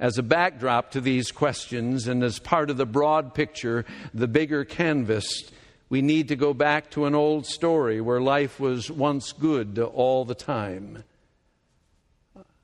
As 0.00 0.16
a 0.16 0.22
backdrop 0.22 0.92
to 0.92 1.02
these 1.02 1.30
questions 1.30 2.08
and 2.08 2.22
as 2.22 2.38
part 2.38 2.70
of 2.70 2.78
the 2.78 2.86
broad 2.86 3.34
picture, 3.34 3.84
the 4.14 4.28
bigger 4.28 4.64
canvas, 4.64 5.50
we 5.88 6.02
need 6.02 6.28
to 6.28 6.36
go 6.36 6.52
back 6.52 6.90
to 6.90 7.06
an 7.06 7.14
old 7.14 7.46
story 7.46 8.00
where 8.00 8.20
life 8.20 8.60
was 8.60 8.90
once 8.90 9.32
good 9.32 9.78
all 9.78 10.24
the 10.24 10.34
time. 10.34 11.04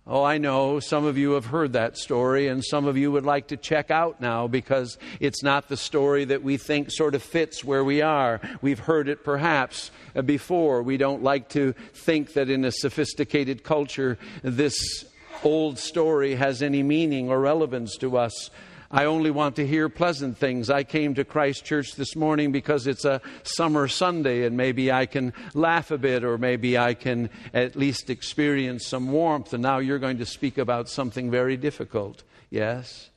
Oh, 0.06 0.22
I 0.22 0.36
know 0.36 0.80
some 0.80 1.06
of 1.06 1.16
you 1.16 1.30
have 1.32 1.46
heard 1.46 1.72
that 1.72 1.96
story, 1.96 2.48
and 2.48 2.62
some 2.62 2.86
of 2.86 2.98
you 2.98 3.10
would 3.10 3.24
like 3.24 3.46
to 3.46 3.56
check 3.56 3.90
out 3.90 4.20
now 4.20 4.46
because 4.46 4.98
it's 5.18 5.42
not 5.42 5.70
the 5.70 5.78
story 5.78 6.26
that 6.26 6.42
we 6.42 6.58
think 6.58 6.90
sort 6.90 7.14
of 7.14 7.22
fits 7.22 7.64
where 7.64 7.82
we 7.82 8.02
are. 8.02 8.38
We've 8.60 8.80
heard 8.80 9.08
it 9.08 9.24
perhaps 9.24 9.90
before. 10.26 10.82
We 10.82 10.98
don't 10.98 11.22
like 11.22 11.48
to 11.50 11.72
think 11.94 12.34
that 12.34 12.50
in 12.50 12.66
a 12.66 12.70
sophisticated 12.70 13.62
culture 13.62 14.18
this 14.42 15.06
old 15.42 15.78
story 15.78 16.34
has 16.34 16.62
any 16.62 16.82
meaning 16.82 17.30
or 17.30 17.40
relevance 17.40 17.96
to 17.96 18.18
us. 18.18 18.50
I 18.94 19.06
only 19.06 19.32
want 19.32 19.56
to 19.56 19.66
hear 19.66 19.88
pleasant 19.88 20.38
things. 20.38 20.70
I 20.70 20.84
came 20.84 21.14
to 21.16 21.24
Christ 21.24 21.64
Church 21.64 21.96
this 21.96 22.14
morning 22.14 22.52
because 22.52 22.86
it's 22.86 23.04
a 23.04 23.20
summer 23.42 23.88
Sunday 23.88 24.44
and 24.44 24.56
maybe 24.56 24.92
I 24.92 25.06
can 25.06 25.32
laugh 25.52 25.90
a 25.90 25.98
bit 25.98 26.22
or 26.22 26.38
maybe 26.38 26.78
I 26.78 26.94
can 26.94 27.28
at 27.52 27.74
least 27.74 28.08
experience 28.08 28.86
some 28.86 29.10
warmth. 29.10 29.52
And 29.52 29.64
now 29.64 29.78
you're 29.78 29.98
going 29.98 30.18
to 30.18 30.26
speak 30.26 30.58
about 30.58 30.88
something 30.88 31.28
very 31.28 31.56
difficult. 31.56 32.22
Yes? 32.50 33.10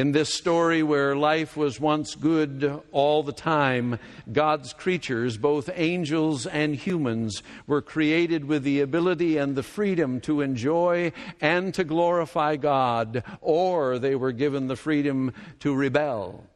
In 0.00 0.12
this 0.12 0.32
story 0.32 0.82
where 0.82 1.14
life 1.14 1.58
was 1.58 1.78
once 1.78 2.14
good 2.14 2.80
all 2.90 3.22
the 3.22 3.34
time, 3.34 3.98
God's 4.32 4.72
creatures, 4.72 5.36
both 5.36 5.68
angels 5.74 6.46
and 6.46 6.74
humans, 6.74 7.42
were 7.66 7.82
created 7.82 8.46
with 8.46 8.62
the 8.62 8.80
ability 8.80 9.36
and 9.36 9.54
the 9.54 9.62
freedom 9.62 10.18
to 10.22 10.40
enjoy 10.40 11.12
and 11.38 11.74
to 11.74 11.84
glorify 11.84 12.56
God, 12.56 13.22
or 13.42 13.98
they 13.98 14.14
were 14.14 14.32
given 14.32 14.68
the 14.68 14.74
freedom 14.74 15.34
to 15.58 15.74
rebel. 15.74 16.46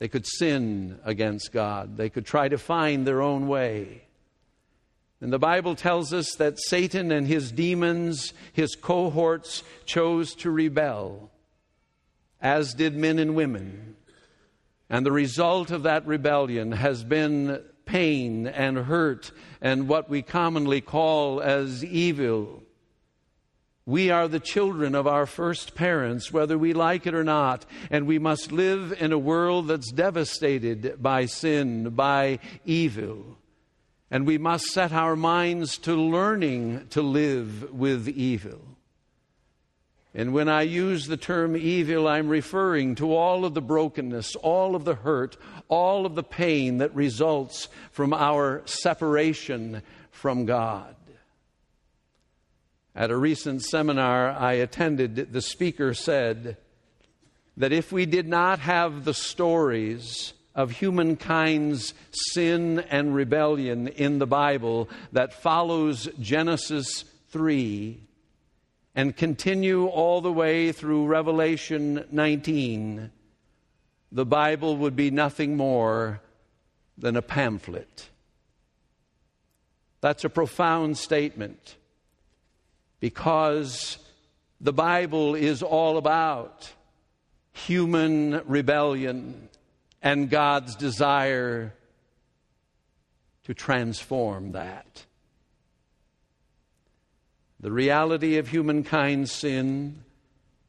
They 0.00 0.08
could 0.08 0.26
sin 0.26 0.98
against 1.04 1.52
God. 1.52 1.96
They 1.96 2.10
could 2.10 2.26
try 2.26 2.48
to 2.48 2.58
find 2.58 3.06
their 3.06 3.22
own 3.22 3.46
way. 3.46 4.02
And 5.20 5.32
the 5.32 5.38
Bible 5.38 5.76
tells 5.76 6.12
us 6.12 6.34
that 6.38 6.58
Satan 6.58 7.12
and 7.12 7.28
his 7.28 7.52
demons, 7.52 8.34
his 8.52 8.74
cohorts, 8.74 9.62
chose 9.86 10.34
to 10.34 10.50
rebel, 10.50 11.30
as 12.40 12.74
did 12.74 12.96
men 12.96 13.18
and 13.18 13.34
women. 13.34 13.96
And 14.88 15.06
the 15.06 15.12
result 15.12 15.70
of 15.70 15.84
that 15.84 16.06
rebellion 16.06 16.72
has 16.72 17.04
been 17.04 17.62
pain 17.84 18.46
and 18.46 18.78
hurt 18.78 19.30
and 19.60 19.88
what 19.88 20.08
we 20.08 20.22
commonly 20.22 20.80
call 20.80 21.40
as 21.40 21.84
evil. 21.84 22.62
We 23.86 24.10
are 24.10 24.28
the 24.28 24.40
children 24.40 24.94
of 24.94 25.06
our 25.06 25.26
first 25.26 25.74
parents, 25.74 26.32
whether 26.32 26.56
we 26.56 26.72
like 26.72 27.06
it 27.06 27.14
or 27.14 27.24
not, 27.24 27.66
and 27.90 28.06
we 28.06 28.18
must 28.18 28.52
live 28.52 28.94
in 29.00 29.12
a 29.12 29.18
world 29.18 29.68
that's 29.68 29.90
devastated 29.90 31.02
by 31.02 31.26
sin, 31.26 31.90
by 31.90 32.38
evil. 32.64 33.38
And 34.10 34.26
we 34.26 34.38
must 34.38 34.66
set 34.66 34.92
our 34.92 35.16
minds 35.16 35.78
to 35.78 35.94
learning 35.94 36.88
to 36.90 37.02
live 37.02 37.72
with 37.72 38.08
evil. 38.08 38.60
And 40.12 40.32
when 40.32 40.48
I 40.48 40.62
use 40.62 41.06
the 41.06 41.16
term 41.16 41.56
evil, 41.56 42.08
I'm 42.08 42.28
referring 42.28 42.96
to 42.96 43.14
all 43.14 43.44
of 43.44 43.54
the 43.54 43.62
brokenness, 43.62 44.34
all 44.36 44.74
of 44.74 44.84
the 44.84 44.96
hurt, 44.96 45.36
all 45.68 46.04
of 46.04 46.16
the 46.16 46.24
pain 46.24 46.78
that 46.78 46.94
results 46.94 47.68
from 47.92 48.12
our 48.12 48.62
separation 48.64 49.82
from 50.10 50.46
God. 50.46 50.96
At 52.94 53.12
a 53.12 53.16
recent 53.16 53.62
seminar 53.62 54.30
I 54.30 54.54
attended, 54.54 55.32
the 55.32 55.40
speaker 55.40 55.94
said 55.94 56.56
that 57.56 57.72
if 57.72 57.92
we 57.92 58.04
did 58.04 58.26
not 58.26 58.58
have 58.58 59.04
the 59.04 59.14
stories 59.14 60.32
of 60.56 60.72
humankind's 60.72 61.94
sin 62.10 62.80
and 62.90 63.14
rebellion 63.14 63.86
in 63.86 64.18
the 64.18 64.26
Bible 64.26 64.88
that 65.12 65.32
follows 65.32 66.08
Genesis 66.18 67.04
3 67.28 68.00
and 68.94 69.16
continue 69.16 69.86
all 69.86 70.20
the 70.20 70.32
way 70.32 70.72
through 70.72 71.06
Revelation 71.06 72.04
19, 72.10 73.10
the 74.12 74.26
Bible 74.26 74.76
would 74.76 74.96
be 74.96 75.10
nothing 75.10 75.56
more 75.56 76.20
than 76.98 77.16
a 77.16 77.22
pamphlet. 77.22 78.08
That's 80.00 80.24
a 80.24 80.30
profound 80.30 80.98
statement 80.98 81.76
because 82.98 83.98
the 84.60 84.72
Bible 84.72 85.34
is 85.34 85.62
all 85.62 85.96
about 85.96 86.72
human 87.52 88.42
rebellion 88.46 89.48
and 90.02 90.30
God's 90.30 90.76
desire 90.76 91.74
to 93.44 93.54
transform 93.54 94.52
that. 94.52 95.04
The 97.60 97.70
reality 97.70 98.38
of 98.38 98.48
humankind's 98.48 99.30
sin 99.30 100.02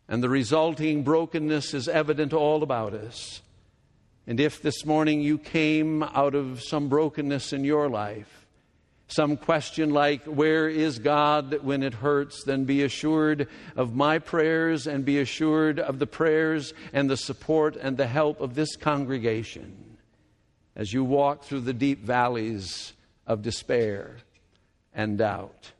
and 0.09 0.21
the 0.21 0.29
resulting 0.29 1.03
brokenness 1.03 1.73
is 1.73 1.87
evident 1.87 2.33
all 2.33 2.63
about 2.63 2.93
us. 2.93 3.41
And 4.27 4.41
if 4.41 4.61
this 4.61 4.85
morning 4.85 5.21
you 5.21 5.37
came 5.37 6.03
out 6.03 6.35
of 6.35 6.61
some 6.61 6.89
brokenness 6.89 7.53
in 7.53 7.63
your 7.63 7.87
life, 7.87 8.45
some 9.07 9.37
question 9.37 9.91
like, 9.91 10.25
Where 10.25 10.67
is 10.67 10.99
God 10.99 11.63
when 11.63 11.81
it 11.81 11.93
hurts? 11.93 12.43
then 12.43 12.65
be 12.65 12.83
assured 12.83 13.47
of 13.77 13.95
my 13.95 14.19
prayers 14.19 14.85
and 14.85 15.05
be 15.05 15.19
assured 15.19 15.79
of 15.79 15.99
the 15.99 16.07
prayers 16.07 16.73
and 16.91 17.09
the 17.09 17.17
support 17.17 17.77
and 17.77 17.95
the 17.95 18.07
help 18.07 18.41
of 18.41 18.55
this 18.55 18.75
congregation 18.75 19.97
as 20.75 20.91
you 20.91 21.03
walk 21.03 21.43
through 21.43 21.61
the 21.61 21.73
deep 21.73 22.03
valleys 22.03 22.93
of 23.25 23.41
despair 23.41 24.17
and 24.93 25.17
doubt. 25.17 25.71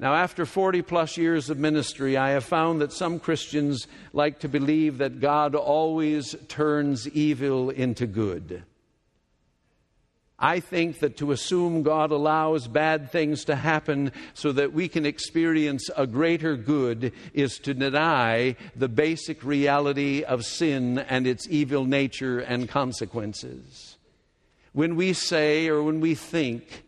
Now, 0.00 0.14
after 0.14 0.46
40 0.46 0.82
plus 0.82 1.16
years 1.16 1.50
of 1.50 1.58
ministry, 1.58 2.16
I 2.16 2.30
have 2.30 2.44
found 2.44 2.80
that 2.80 2.92
some 2.92 3.18
Christians 3.18 3.88
like 4.12 4.38
to 4.40 4.48
believe 4.48 4.98
that 4.98 5.20
God 5.20 5.56
always 5.56 6.36
turns 6.46 7.08
evil 7.08 7.70
into 7.70 8.06
good. 8.06 8.62
I 10.38 10.60
think 10.60 11.00
that 11.00 11.16
to 11.16 11.32
assume 11.32 11.82
God 11.82 12.12
allows 12.12 12.68
bad 12.68 13.10
things 13.10 13.44
to 13.46 13.56
happen 13.56 14.12
so 14.34 14.52
that 14.52 14.72
we 14.72 14.86
can 14.86 15.04
experience 15.04 15.90
a 15.96 16.06
greater 16.06 16.56
good 16.56 17.12
is 17.34 17.58
to 17.58 17.74
deny 17.74 18.54
the 18.76 18.88
basic 18.88 19.42
reality 19.42 20.22
of 20.22 20.44
sin 20.44 21.00
and 21.00 21.26
its 21.26 21.48
evil 21.50 21.84
nature 21.84 22.38
and 22.38 22.68
consequences. 22.68 23.96
When 24.72 24.94
we 24.94 25.12
say 25.12 25.66
or 25.66 25.82
when 25.82 25.98
we 25.98 26.14
think 26.14 26.84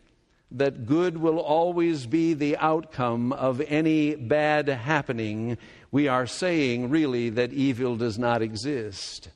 that 0.51 0.85
good 0.85 1.17
will 1.17 1.39
always 1.39 2.05
be 2.05 2.33
the 2.33 2.57
outcome 2.57 3.31
of 3.33 3.61
any 3.61 4.15
bad 4.15 4.67
happening, 4.67 5.57
we 5.91 6.07
are 6.07 6.27
saying 6.27 6.89
really 6.89 7.29
that 7.29 7.53
evil 7.53 7.95
does 7.95 8.19
not 8.19 8.41
exist. 8.41 9.29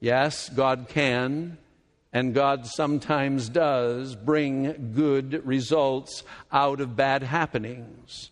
Yes, 0.00 0.48
God 0.50 0.86
can, 0.88 1.56
and 2.12 2.34
God 2.34 2.66
sometimes 2.66 3.48
does 3.48 4.14
bring 4.14 4.92
good 4.94 5.44
results 5.46 6.22
out 6.52 6.80
of 6.80 6.96
bad 6.96 7.22
happenings. 7.22 8.30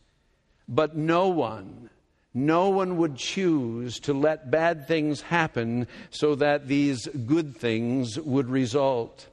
But 0.68 0.96
no 0.96 1.28
one, 1.28 1.90
no 2.32 2.68
one 2.68 2.96
would 2.98 3.16
choose 3.16 4.00
to 4.00 4.12
let 4.12 4.50
bad 4.50 4.86
things 4.88 5.22
happen 5.22 5.86
so 6.10 6.34
that 6.36 6.68
these 6.68 7.06
good 7.06 7.56
things 7.56 8.18
would 8.18 8.48
result. 8.48 9.28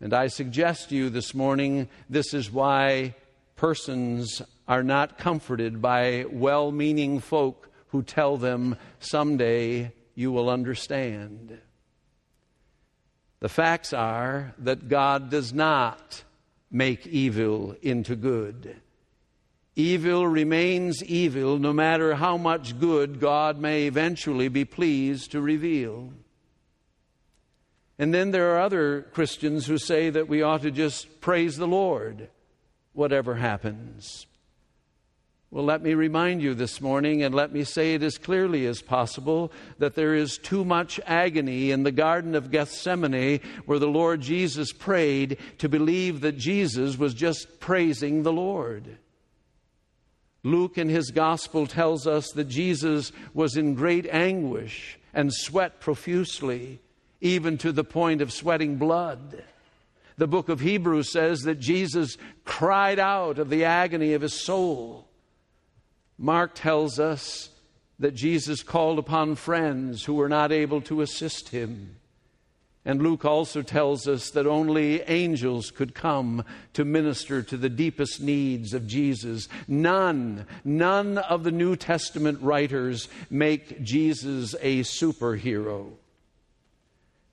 And 0.00 0.14
I 0.14 0.28
suggest 0.28 0.90
to 0.90 0.96
you 0.96 1.10
this 1.10 1.34
morning 1.34 1.88
this 2.08 2.32
is 2.32 2.52
why 2.52 3.14
persons 3.56 4.40
are 4.68 4.84
not 4.84 5.18
comforted 5.18 5.82
by 5.82 6.24
well 6.30 6.70
meaning 6.70 7.18
folk 7.18 7.70
who 7.88 8.02
tell 8.02 8.36
them 8.36 8.76
someday 9.00 9.92
you 10.14 10.30
will 10.30 10.48
understand. 10.48 11.58
The 13.40 13.48
facts 13.48 13.92
are 13.92 14.54
that 14.58 14.88
God 14.88 15.30
does 15.30 15.52
not 15.52 16.22
make 16.70 17.06
evil 17.06 17.74
into 17.82 18.14
good. 18.14 18.80
Evil 19.74 20.26
remains 20.26 21.04
evil 21.04 21.58
no 21.58 21.72
matter 21.72 22.14
how 22.14 22.36
much 22.36 22.78
good 22.78 23.20
God 23.20 23.58
may 23.58 23.86
eventually 23.86 24.48
be 24.48 24.64
pleased 24.64 25.30
to 25.32 25.40
reveal. 25.40 26.12
And 27.98 28.14
then 28.14 28.30
there 28.30 28.54
are 28.54 28.60
other 28.60 29.02
Christians 29.12 29.66
who 29.66 29.76
say 29.76 30.10
that 30.10 30.28
we 30.28 30.42
ought 30.42 30.62
to 30.62 30.70
just 30.70 31.20
praise 31.20 31.56
the 31.56 31.66
Lord, 31.66 32.28
whatever 32.92 33.34
happens. 33.34 34.26
Well, 35.50 35.64
let 35.64 35.82
me 35.82 35.94
remind 35.94 36.42
you 36.42 36.52
this 36.54 36.80
morning, 36.80 37.22
and 37.22 37.34
let 37.34 37.52
me 37.52 37.64
say 37.64 37.94
it 37.94 38.02
as 38.02 38.18
clearly 38.18 38.66
as 38.66 38.82
possible, 38.82 39.50
that 39.78 39.94
there 39.94 40.14
is 40.14 40.36
too 40.36 40.62
much 40.62 41.00
agony 41.06 41.70
in 41.70 41.84
the 41.84 41.90
Garden 41.90 42.34
of 42.34 42.50
Gethsemane 42.50 43.40
where 43.64 43.78
the 43.78 43.86
Lord 43.86 44.20
Jesus 44.20 44.72
prayed 44.72 45.38
to 45.56 45.68
believe 45.68 46.20
that 46.20 46.36
Jesus 46.36 46.98
was 46.98 47.14
just 47.14 47.60
praising 47.60 48.22
the 48.22 48.32
Lord. 48.32 48.98
Luke 50.44 50.76
in 50.76 50.90
his 50.90 51.10
gospel 51.10 51.66
tells 51.66 52.06
us 52.06 52.30
that 52.32 52.48
Jesus 52.48 53.10
was 53.32 53.56
in 53.56 53.74
great 53.74 54.06
anguish 54.06 54.98
and 55.14 55.32
sweat 55.32 55.80
profusely 55.80 56.80
even 57.20 57.58
to 57.58 57.72
the 57.72 57.84
point 57.84 58.20
of 58.20 58.32
sweating 58.32 58.76
blood. 58.76 59.42
The 60.16 60.26
book 60.26 60.48
of 60.48 60.60
Hebrews 60.60 61.12
says 61.12 61.42
that 61.42 61.60
Jesus 61.60 62.16
cried 62.44 62.98
out 62.98 63.38
of 63.38 63.50
the 63.50 63.64
agony 63.64 64.14
of 64.14 64.22
his 64.22 64.34
soul. 64.34 65.08
Mark 66.18 66.54
tells 66.54 66.98
us 66.98 67.50
that 68.00 68.14
Jesus 68.14 68.62
called 68.62 68.98
upon 68.98 69.36
friends 69.36 70.04
who 70.04 70.14
were 70.14 70.28
not 70.28 70.52
able 70.52 70.80
to 70.82 71.00
assist 71.00 71.50
him. 71.50 71.96
And 72.84 73.02
Luke 73.02 73.24
also 73.24 73.62
tells 73.62 74.08
us 74.08 74.30
that 74.30 74.46
only 74.46 75.02
angels 75.02 75.70
could 75.70 75.94
come 75.94 76.44
to 76.72 76.84
minister 76.84 77.42
to 77.42 77.56
the 77.56 77.68
deepest 77.68 78.20
needs 78.20 78.72
of 78.72 78.86
Jesus. 78.86 79.48
None, 79.66 80.46
none 80.64 81.18
of 81.18 81.44
the 81.44 81.50
New 81.50 81.76
Testament 81.76 82.40
writers 82.40 83.08
make 83.30 83.82
Jesus 83.82 84.54
a 84.62 84.80
superhero. 84.80 85.92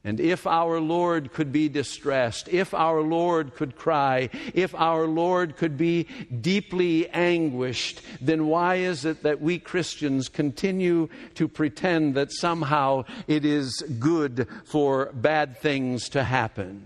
And 0.06 0.20
if 0.20 0.46
our 0.46 0.80
Lord 0.80 1.34
could 1.34 1.52
be 1.52 1.68
distressed, 1.68 2.48
if 2.50 2.76
our 2.76 3.02
Lord 3.02 3.56
could 3.56 3.76
cry, 3.76 4.30
if 4.54 4.76
our 4.76 5.08
Lord 5.08 5.58
could 5.58 5.78
be 5.78 6.04
deeply 6.42 7.10
anguished, 7.10 8.02
then 8.22 8.46
why 8.46 8.76
is 8.76 9.04
it 9.04 9.24
that 9.24 9.42
we 9.42 9.58
Christians 9.58 10.30
continue 10.30 11.10
to 11.34 11.48
pretend 11.48 12.14
that 12.14 12.32
somehow 12.32 13.06
it 13.28 13.46
is 13.46 13.84
good 13.98 14.48
for 14.64 15.12
bad 15.12 15.58
things 15.58 16.08
to 16.10 16.24
happen? 16.24 16.84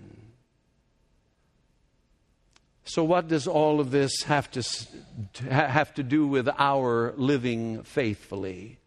So, 2.86 3.04
what 3.04 3.28
does 3.28 3.48
all 3.48 3.82
of 3.82 3.92
this 3.92 4.24
have 4.24 4.50
to, 4.52 4.64
have 5.50 5.94
to 5.96 6.04
do 6.04 6.26
with 6.26 6.48
our 6.58 7.14
living 7.18 7.84
faithfully? 7.84 8.80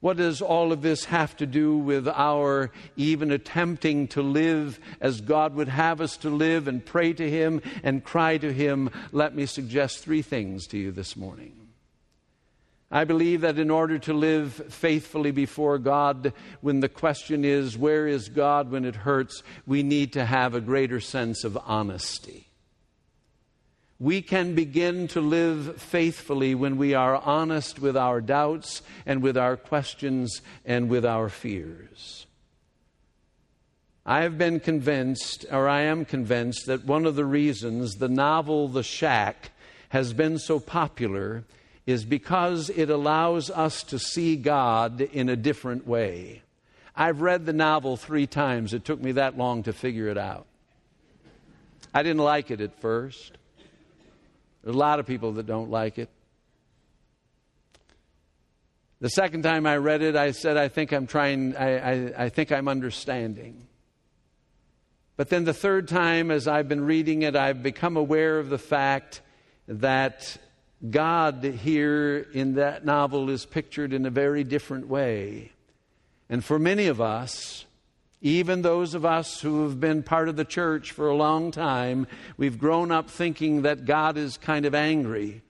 What 0.00 0.16
does 0.16 0.40
all 0.40 0.72
of 0.72 0.80
this 0.80 1.04
have 1.06 1.36
to 1.36 1.46
do 1.46 1.76
with 1.76 2.08
our 2.08 2.70
even 2.96 3.30
attempting 3.30 4.08
to 4.08 4.22
live 4.22 4.80
as 4.98 5.20
God 5.20 5.54
would 5.54 5.68
have 5.68 6.00
us 6.00 6.16
to 6.18 6.30
live 6.30 6.68
and 6.68 6.84
pray 6.84 7.12
to 7.12 7.30
Him 7.30 7.60
and 7.82 8.02
cry 8.02 8.38
to 8.38 8.50
Him? 8.50 8.90
Let 9.12 9.34
me 9.34 9.44
suggest 9.44 9.98
three 9.98 10.22
things 10.22 10.66
to 10.68 10.78
you 10.78 10.90
this 10.90 11.16
morning. 11.16 11.54
I 12.90 13.04
believe 13.04 13.42
that 13.42 13.58
in 13.58 13.70
order 13.70 13.98
to 14.00 14.12
live 14.12 14.54
faithfully 14.70 15.30
before 15.30 15.78
God, 15.78 16.32
when 16.60 16.80
the 16.80 16.88
question 16.88 17.44
is, 17.44 17.78
where 17.78 18.08
is 18.08 18.30
God 18.30 18.70
when 18.70 18.84
it 18.84 18.96
hurts, 18.96 19.44
we 19.66 19.82
need 19.82 20.14
to 20.14 20.24
have 20.24 20.54
a 20.54 20.60
greater 20.60 20.98
sense 20.98 21.44
of 21.44 21.56
honesty. 21.66 22.49
We 24.00 24.22
can 24.22 24.54
begin 24.54 25.08
to 25.08 25.20
live 25.20 25.80
faithfully 25.80 26.54
when 26.54 26.78
we 26.78 26.94
are 26.94 27.16
honest 27.16 27.78
with 27.78 27.98
our 27.98 28.22
doubts 28.22 28.80
and 29.04 29.22
with 29.22 29.36
our 29.36 29.58
questions 29.58 30.40
and 30.64 30.88
with 30.88 31.04
our 31.04 31.28
fears. 31.28 32.24
I 34.06 34.22
have 34.22 34.38
been 34.38 34.58
convinced, 34.58 35.44
or 35.52 35.68
I 35.68 35.82
am 35.82 36.06
convinced, 36.06 36.64
that 36.64 36.86
one 36.86 37.04
of 37.04 37.14
the 37.14 37.26
reasons 37.26 37.96
the 37.96 38.08
novel 38.08 38.68
The 38.68 38.82
Shack 38.82 39.50
has 39.90 40.14
been 40.14 40.38
so 40.38 40.58
popular 40.58 41.44
is 41.86 42.06
because 42.06 42.70
it 42.70 42.88
allows 42.88 43.50
us 43.50 43.82
to 43.82 43.98
see 43.98 44.34
God 44.36 45.02
in 45.02 45.28
a 45.28 45.36
different 45.36 45.86
way. 45.86 46.40
I've 46.96 47.20
read 47.20 47.44
the 47.44 47.52
novel 47.52 47.98
three 47.98 48.26
times. 48.26 48.72
It 48.72 48.86
took 48.86 49.02
me 49.02 49.12
that 49.12 49.36
long 49.36 49.62
to 49.64 49.74
figure 49.74 50.08
it 50.08 50.16
out. 50.16 50.46
I 51.92 52.02
didn't 52.02 52.22
like 52.22 52.50
it 52.50 52.62
at 52.62 52.80
first. 52.80 53.36
There's 54.62 54.76
a 54.76 54.78
lot 54.78 55.00
of 55.00 55.06
people 55.06 55.32
that 55.32 55.46
don't 55.46 55.70
like 55.70 55.98
it. 55.98 56.08
The 59.00 59.08
second 59.08 59.42
time 59.42 59.66
I 59.66 59.78
read 59.78 60.02
it, 60.02 60.14
I 60.14 60.32
said, 60.32 60.58
I 60.58 60.68
think 60.68 60.92
I'm 60.92 61.06
trying, 61.06 61.56
I, 61.56 61.78
I, 61.78 62.24
I, 62.24 62.28
think 62.28 62.52
I'm 62.52 62.68
understanding. 62.68 63.66
But 65.16 65.30
then 65.30 65.44
the 65.44 65.54
third 65.54 65.88
time, 65.88 66.30
as 66.30 66.46
I've 66.46 66.68
been 66.68 66.84
reading 66.84 67.22
it, 67.22 67.34
I've 67.34 67.62
become 67.62 67.96
aware 67.96 68.38
of 68.38 68.50
the 68.50 68.58
fact 68.58 69.22
that 69.68 70.36
God 70.88 71.42
here 71.44 72.26
in 72.34 72.54
that 72.54 72.84
novel 72.84 73.30
is 73.30 73.46
pictured 73.46 73.94
in 73.94 74.04
a 74.04 74.10
very 74.10 74.44
different 74.44 74.88
way. 74.88 75.52
And 76.28 76.44
for 76.44 76.58
many 76.58 76.86
of 76.86 77.00
us, 77.00 77.64
even 78.20 78.62
those 78.62 78.94
of 78.94 79.04
us 79.04 79.40
who 79.40 79.62
have 79.62 79.80
been 79.80 80.02
part 80.02 80.28
of 80.28 80.36
the 80.36 80.44
church 80.44 80.92
for 80.92 81.08
a 81.08 81.16
long 81.16 81.50
time, 81.50 82.06
we've 82.36 82.58
grown 82.58 82.92
up 82.92 83.08
thinking 83.08 83.62
that 83.62 83.86
God 83.86 84.18
is 84.18 84.36
kind 84.36 84.66
of 84.66 84.74
angry. 84.74 85.42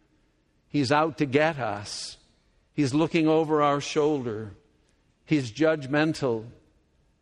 He's 0.68 0.92
out 0.92 1.18
to 1.18 1.26
get 1.26 1.59
us. 1.59 2.16
He's 2.72 2.94
looking 2.94 3.26
over 3.26 3.61
our 3.61 3.80
shoulder. 3.80 4.52
He's 5.24 5.50
judgmental. 5.50 6.44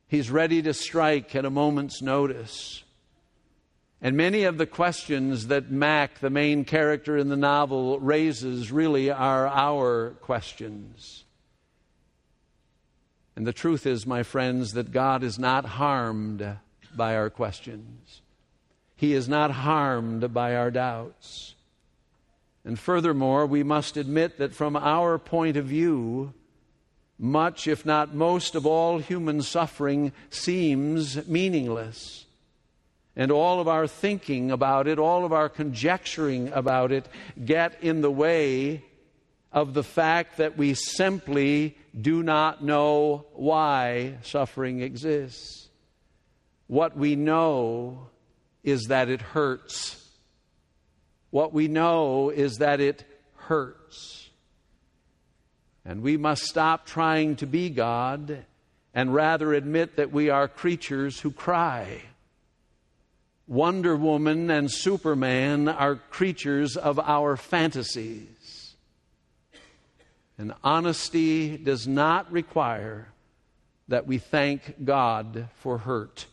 He's 0.07 0.31
ready 0.31 0.61
to 0.63 0.75
strike 0.75 1.35
at 1.35 1.47
a 1.47 1.51
moment's 1.51 2.03
notice. 2.03 2.83
And 4.01 4.17
many 4.17 4.45
of 4.45 4.59
the 4.59 4.67
questions 4.67 5.49
that 5.49 5.71
Mac, 5.71 6.21
the 6.21 6.31
main 6.31 6.65
character 6.65 7.17
in 7.17 7.31
the 7.31 7.37
novel, 7.37 7.99
raises 7.99 8.71
really 8.71 9.11
are 9.11 9.49
our 9.49 10.11
questions. 10.21 11.25
And 13.39 13.47
the 13.47 13.53
truth 13.53 13.87
is, 13.87 14.05
my 14.05 14.25
friends, 14.25 14.73
that 14.73 14.91
God 14.91 15.23
is 15.23 15.39
not 15.39 15.65
harmed 15.65 16.45
by 16.97 17.15
our 17.15 17.31
questions. 17.31 18.21
He 18.97 19.13
is 19.13 19.29
not 19.29 19.53
harmed 19.53 20.35
by 20.35 20.57
our 20.57 20.73
doubts. 20.73 21.55
And 22.65 22.77
furthermore, 22.77 23.47
we 23.47 23.63
must 23.63 23.97
admit 23.97 24.39
that 24.39 24.57
from 24.57 24.75
our 24.75 25.19
point 25.19 25.57
of 25.57 25.67
view, 25.67 26.35
much, 27.17 27.69
if 27.69 27.87
not 27.87 28.13
most, 28.13 28.57
of 28.57 28.67
all 28.67 28.99
human 28.99 29.41
suffering 29.43 30.11
seems 30.31 31.29
meaningless. 31.29 32.27
And 33.15 33.31
all 33.31 33.61
of 33.61 33.69
our 33.69 33.87
thinking 33.87 34.51
about 34.51 34.89
it, 34.89 34.99
all 34.99 35.25
of 35.25 35.33
our 35.33 35.49
conjecturing 35.49 36.49
about 36.53 36.91
it, 36.91 37.07
get 37.45 37.81
in 37.83 38.01
the 38.01 38.11
way 38.11 38.83
of 39.53 39.75
the 39.75 39.83
fact 39.83 40.37
that 40.37 40.59
we 40.59 40.75
simply 40.75 41.77
do 41.99 42.23
not 42.23 42.63
know 42.63 43.27
why 43.33 44.19
suffering 44.23 44.81
exists. 44.81 45.69
What 46.67 46.97
we 46.97 47.17
know 47.17 48.09
is 48.63 48.85
that 48.89 49.09
it 49.09 49.23
hurts. 49.23 50.05
What 51.31 51.53
we 51.53 51.69
know 51.69 52.31
is 52.31 52.57
that 52.57 52.81
it 52.81 53.05
hurts. 53.35 54.29
And 55.85 56.03
we 56.03 56.19
must 56.19 56.45
stop 56.45 56.85
trying 56.85 57.37
to 57.37 57.47
be 57.47 57.71
God 57.71 58.45
and 58.93 59.15
rather 59.15 59.55
admit 59.55 59.97
that 59.97 60.13
we 60.13 60.29
are 60.29 60.49
creatures 60.49 61.21
who 61.21 61.31
cry. 61.31 62.03
Wonder 63.47 63.97
Woman 63.97 64.51
and 64.51 64.71
Superman 64.71 65.69
are 65.69 65.97
creatures 65.97 66.77
of 66.77 66.99
our 66.99 67.37
fantasies. 67.37 68.29
And 70.39 70.55
honesty 70.63 71.57
does 71.57 71.89
not 71.89 72.31
require 72.31 73.09
that 73.89 74.07
we 74.07 74.19
thank 74.19 74.85
God 74.85 75.49
for 75.57 75.79
hurt. 75.79 76.27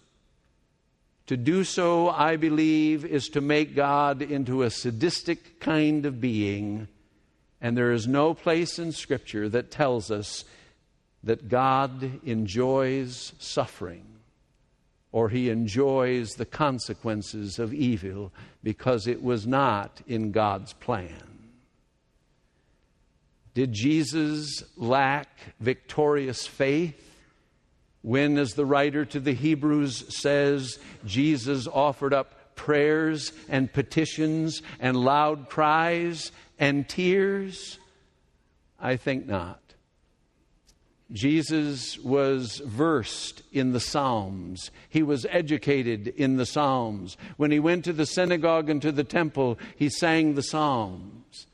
To 1.28 1.36
do 1.36 1.64
so, 1.64 2.10
I 2.10 2.36
believe, 2.36 3.04
is 3.04 3.30
to 3.30 3.42
make 3.42 3.76
God 3.76 4.22
into 4.22 4.62
a 4.62 4.70
sadistic 4.70 5.60
kind 5.60 6.06
of 6.06 6.22
being. 6.22 6.88
And 7.60 7.76
there 7.76 7.92
is 7.92 8.08
no 8.08 8.36
place 8.36 8.78
in 8.78 8.92
Scripture 8.92 9.50
that 9.50 9.72
tells 9.72 10.12
us 10.12 10.46
that 11.24 11.50
God 11.50 12.22
enjoys 12.24 13.34
suffering 13.40 14.06
or 15.12 15.30
he 15.30 15.50
enjoys 15.50 16.34
the 16.34 16.46
consequences 16.46 17.58
of 17.58 17.74
evil 17.74 18.32
because 18.62 19.08
it 19.08 19.24
was 19.24 19.48
not 19.48 20.02
in 20.06 20.32
God's 20.32 20.74
plan. 20.74 21.35
Did 23.56 23.72
Jesus 23.72 24.64
lack 24.78 25.30
victorious 25.60 26.46
faith? 26.46 27.02
When, 28.02 28.38
as 28.38 28.54
the 28.54 28.66
writer 28.66 29.04
to 29.06 29.20
the 29.20 29.34
Hebrews 29.34 30.16
says, 30.16 30.78
Jesus 31.06 31.66
offered 31.66 32.14
up 32.14 32.56
prayers 32.56 33.32
and 33.50 33.72
petitions 33.72 34.62
and 34.80 34.96
loud 34.96 35.50
cries 35.50 36.32
and 36.60 36.88
tears? 36.88 37.80
I 38.80 38.98
think 38.98 39.26
not. 39.26 39.62
Jesus 41.12 41.98
was 42.00 42.62
versed 42.66 43.42
in 43.52 43.72
the 43.72 43.80
Psalms. 43.80 44.70
He 44.90 45.02
was 45.02 45.26
educated 45.30 46.08
in 46.10 46.38
the 46.38 46.46
Psalms. 46.46 47.16
When 47.38 47.52
he 47.52 47.60
went 47.60 47.86
to 47.86 47.94
the 47.94 48.06
synagogue 48.06 48.70
and 48.70 48.82
to 48.82 48.92
the 48.92 49.04
temple, 49.04 49.58
he 49.78 49.88
sang 49.88 50.36
the 50.36 50.44
Psalms. 50.44 51.48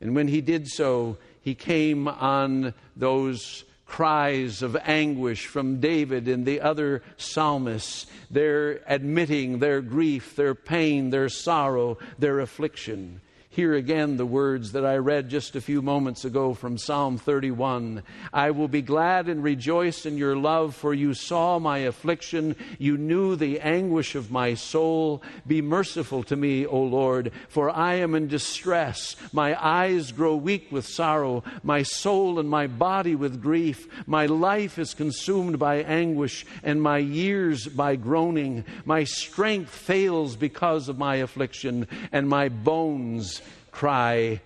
And 0.00 0.14
when 0.16 0.28
he 0.28 0.40
did 0.40 0.66
so, 0.68 1.18
he 1.42 1.54
came 1.54 2.08
on 2.08 2.74
those 2.96 3.64
cries 3.86 4.62
of 4.62 4.76
anguish 4.84 5.46
from 5.46 5.80
David 5.80 6.28
and 6.28 6.46
the 6.46 6.60
other 6.60 7.02
psalmists. 7.16 8.06
They're 8.30 8.80
admitting 8.86 9.58
their 9.58 9.80
grief, 9.80 10.36
their 10.36 10.54
pain, 10.54 11.10
their 11.10 11.28
sorrow, 11.28 11.98
their 12.18 12.38
affliction. 12.38 13.20
Hear 13.52 13.74
again 13.74 14.16
the 14.16 14.24
words 14.24 14.70
that 14.72 14.86
I 14.86 14.98
read 14.98 15.28
just 15.28 15.56
a 15.56 15.60
few 15.60 15.82
moments 15.82 16.24
ago 16.24 16.54
from 16.54 16.78
Psalm 16.78 17.18
31. 17.18 18.04
I 18.32 18.52
will 18.52 18.68
be 18.68 18.80
glad 18.80 19.28
and 19.28 19.42
rejoice 19.42 20.06
in 20.06 20.16
your 20.16 20.36
love, 20.36 20.76
for 20.76 20.94
you 20.94 21.14
saw 21.14 21.58
my 21.58 21.78
affliction. 21.78 22.54
You 22.78 22.96
knew 22.96 23.34
the 23.34 23.58
anguish 23.58 24.14
of 24.14 24.30
my 24.30 24.54
soul. 24.54 25.20
Be 25.48 25.62
merciful 25.62 26.22
to 26.24 26.36
me, 26.36 26.64
O 26.64 26.80
Lord, 26.80 27.32
for 27.48 27.70
I 27.70 27.94
am 27.94 28.14
in 28.14 28.28
distress. 28.28 29.16
My 29.32 29.60
eyes 29.60 30.12
grow 30.12 30.36
weak 30.36 30.68
with 30.70 30.86
sorrow, 30.86 31.42
my 31.64 31.82
soul 31.82 32.38
and 32.38 32.48
my 32.48 32.68
body 32.68 33.16
with 33.16 33.42
grief. 33.42 33.88
My 34.06 34.26
life 34.26 34.78
is 34.78 34.94
consumed 34.94 35.58
by 35.58 35.78
anguish, 35.78 36.46
and 36.62 36.80
my 36.80 36.98
years 36.98 37.66
by 37.66 37.96
groaning. 37.96 38.64
My 38.84 39.02
strength 39.02 39.74
fails 39.74 40.36
because 40.36 40.88
of 40.88 40.98
my 40.98 41.16
affliction, 41.16 41.88
and 42.12 42.28
my 42.28 42.48
bones 42.48 43.40
cry 43.70 44.40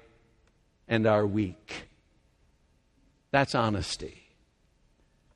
and 0.88 1.06
are 1.06 1.26
weak. 1.26 1.86
That's 3.30 3.54
honesty. 3.54 4.22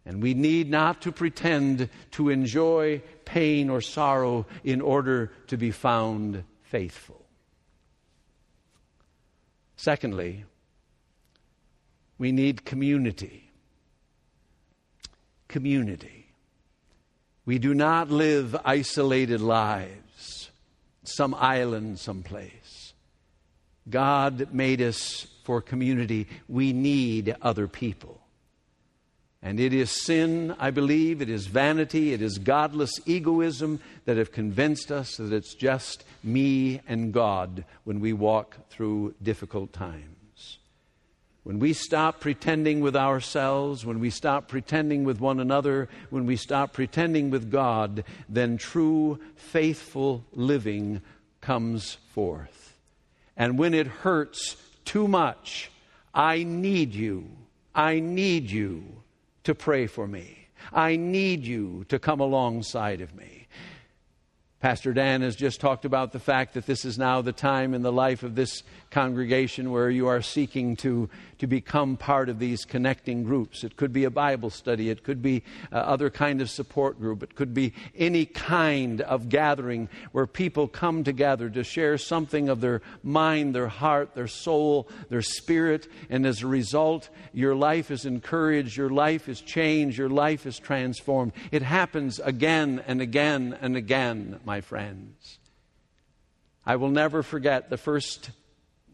And 0.07 0.23
we 0.23 0.33
need 0.33 0.71
not 0.71 1.03
to 1.03 1.13
pretend 1.13 1.91
to 2.13 2.31
enjoy 2.31 3.03
pain 3.25 3.69
or 3.69 3.81
sorrow 3.81 4.47
in 4.65 4.81
order 4.81 5.33
to 5.49 5.57
be 5.57 5.71
found 5.71 6.45
faithful. 6.63 7.25
Secondly, 9.77 10.45
we 12.19 12.33
need 12.33 12.65
community. 12.65 13.51
Community. 15.47 16.27
We 17.45 17.59
do 17.59 17.75
not 17.75 18.11
live 18.11 18.57
isolated 18.65 19.41
lives, 19.41 20.51
some 21.05 21.35
island 21.35 21.99
someplace. 21.99 22.58
God 23.91 24.53
made 24.53 24.81
us 24.81 25.27
for 25.45 25.61
community. 25.61 26.27
We 26.49 26.73
need 26.73 27.35
other 27.43 27.69
people. 27.69 28.21
And 29.41 29.61
it 29.61 29.73
is 29.73 29.91
sin, 30.05 30.55
I 30.59 30.71
believe, 30.71 31.23
it 31.23 31.31
is 31.31 31.47
vanity, 31.47 32.13
it 32.13 32.21
is 32.21 32.39
godless 32.39 32.93
egoism 33.07 33.81
that 34.05 34.17
have 34.17 34.33
convinced 34.33 34.91
us 34.91 35.17
that 35.17 35.33
it's 35.33 35.55
just 35.55 36.05
me 36.25 36.81
and 36.89 37.13
God 37.13 37.65
when 37.85 38.01
we 38.01 38.13
walk 38.13 38.57
through 38.69 39.15
difficult 39.23 39.73
times. 39.73 40.59
When 41.45 41.61
we 41.61 41.73
stop 41.73 42.21
pretending 42.21 42.81
with 42.81 42.97
ourselves, 42.97 43.87
when 43.87 44.01
we 44.01 44.11
stop 44.11 44.49
pretending 44.49 45.05
with 45.05 45.21
one 45.21 45.41
another, 45.41 45.89
when 46.11 46.27
we 46.27 46.37
stop 46.37 46.73
pretending 46.73 47.31
with 47.31 47.51
God, 47.51 48.05
then 48.29 48.59
true, 48.59 49.21
faithful 49.37 50.25
living 50.33 51.01
comes 51.41 51.95
forth. 52.13 52.68
And 53.39 53.57
when 53.57 53.73
it 53.73 53.87
hurts 53.87 54.57
too 54.85 55.09
much, 55.09 55.71
I 56.13 56.43
need 56.43 56.93
you. 56.93 57.31
I 57.75 58.01
need 58.01 58.51
you 58.51 58.85
to 59.45 59.55
pray 59.55 59.87
for 59.87 60.07
me. 60.07 60.49
I 60.73 60.97
need 60.97 61.45
you 61.45 61.87
to 61.89 61.99
come 62.01 62.21
alongside 62.21 63.01
of 63.01 63.15
me. 63.15 63.47
Pastor 64.61 64.93
Dan 64.93 65.23
has 65.23 65.37
just 65.37 65.61
talked 65.61 65.85
about 65.85 66.11
the 66.11 66.19
fact 66.19 66.55
that 66.55 66.67
this 66.67 66.85
is 66.85 66.99
now 66.99 67.23
the 67.23 67.33
time 67.33 67.75
in 67.75 67.83
the 67.83 67.93
life 67.93 68.25
of 68.25 68.35
this 68.35 68.65
congregation 68.91 69.71
where 69.71 69.89
you 69.89 70.09
are 70.09 70.21
seeking 70.21 70.75
to, 70.79 71.09
to 71.39 71.47
become 71.47 71.97
part 71.97 72.29
of 72.29 72.39
these 72.39 72.65
connecting 72.65 73.25
groups. 73.25 73.65
It 73.65 73.77
could 73.77 73.93
be 73.93 74.05
a 74.05 74.11
Bible 74.11 74.51
study, 74.51 74.91
it 74.91 75.05
could 75.05 75.23
be 75.23 75.43
uh, 75.73 75.77
other 75.77 76.11
kind 76.11 76.41
of 76.41 76.51
support 76.51 76.99
group, 76.99 77.23
it 77.23 77.35
could 77.35 77.55
be 77.55 77.73
any 77.97 78.27
kind 78.27 79.01
of 79.01 79.29
gathering 79.29 79.89
where 80.13 80.27
people 80.27 80.69
come 80.69 81.05
together 81.05 81.49
to 81.51 81.65
share 81.65 81.99
something 81.99 82.49
of 82.49 82.61
their 82.61 82.83
mind, 83.03 83.55
their 83.55 83.69
heart, 83.69 84.15
their 84.15 84.29
soul, 84.29 84.89
their 85.09 85.23
spirit, 85.23 85.89
and 86.11 86.27
as 86.27 86.43
a 86.43 86.47
result, 86.47 87.09
your 87.33 87.55
life 87.55 87.91
is 87.91 88.05
encouraged, 88.05 88.77
your 88.77 88.91
life 88.91 89.29
is 89.29 89.41
changed, 89.41 89.99
your 89.99 90.09
life 90.09 90.47
is 90.47 90.59
transformed. 90.59 91.33
It 91.53 91.63
happens 91.63 92.19
again 92.19 92.83
and 92.87 93.01
again 93.01 93.57
and 93.61 93.77
again, 93.77 94.41
my 94.45 94.61
friends. 94.61 95.39
I 96.67 96.77
will 96.77 96.91
never 96.91 97.23
forget 97.23 97.71
the 97.71 97.79
first 97.79 98.31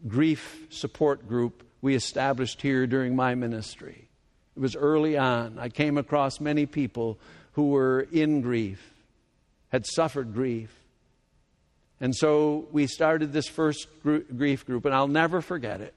grief 0.07 0.67
support 0.69 1.27
group 1.27 1.63
we 1.85 1.93
established 1.93 2.63
here 2.63 2.87
during 2.87 3.15
my 3.15 3.35
ministry. 3.35 4.07
It 4.57 4.59
was 4.59 4.75
early 4.75 5.19
on. 5.19 5.59
I 5.59 5.69
came 5.69 5.99
across 5.99 6.39
many 6.39 6.65
people 6.65 7.19
who 7.51 7.69
were 7.69 8.07
in 8.11 8.41
grief, 8.41 8.91
had 9.69 9.85
suffered 9.85 10.33
grief. 10.33 10.75
And 12.01 12.15
so 12.15 12.67
we 12.71 12.87
started 12.87 13.31
this 13.31 13.47
first 13.47 13.87
grief 14.03 14.65
group, 14.65 14.85
and 14.85 14.95
I'll 14.95 15.07
never 15.07 15.41
forget 15.41 15.79
it. 15.79 15.93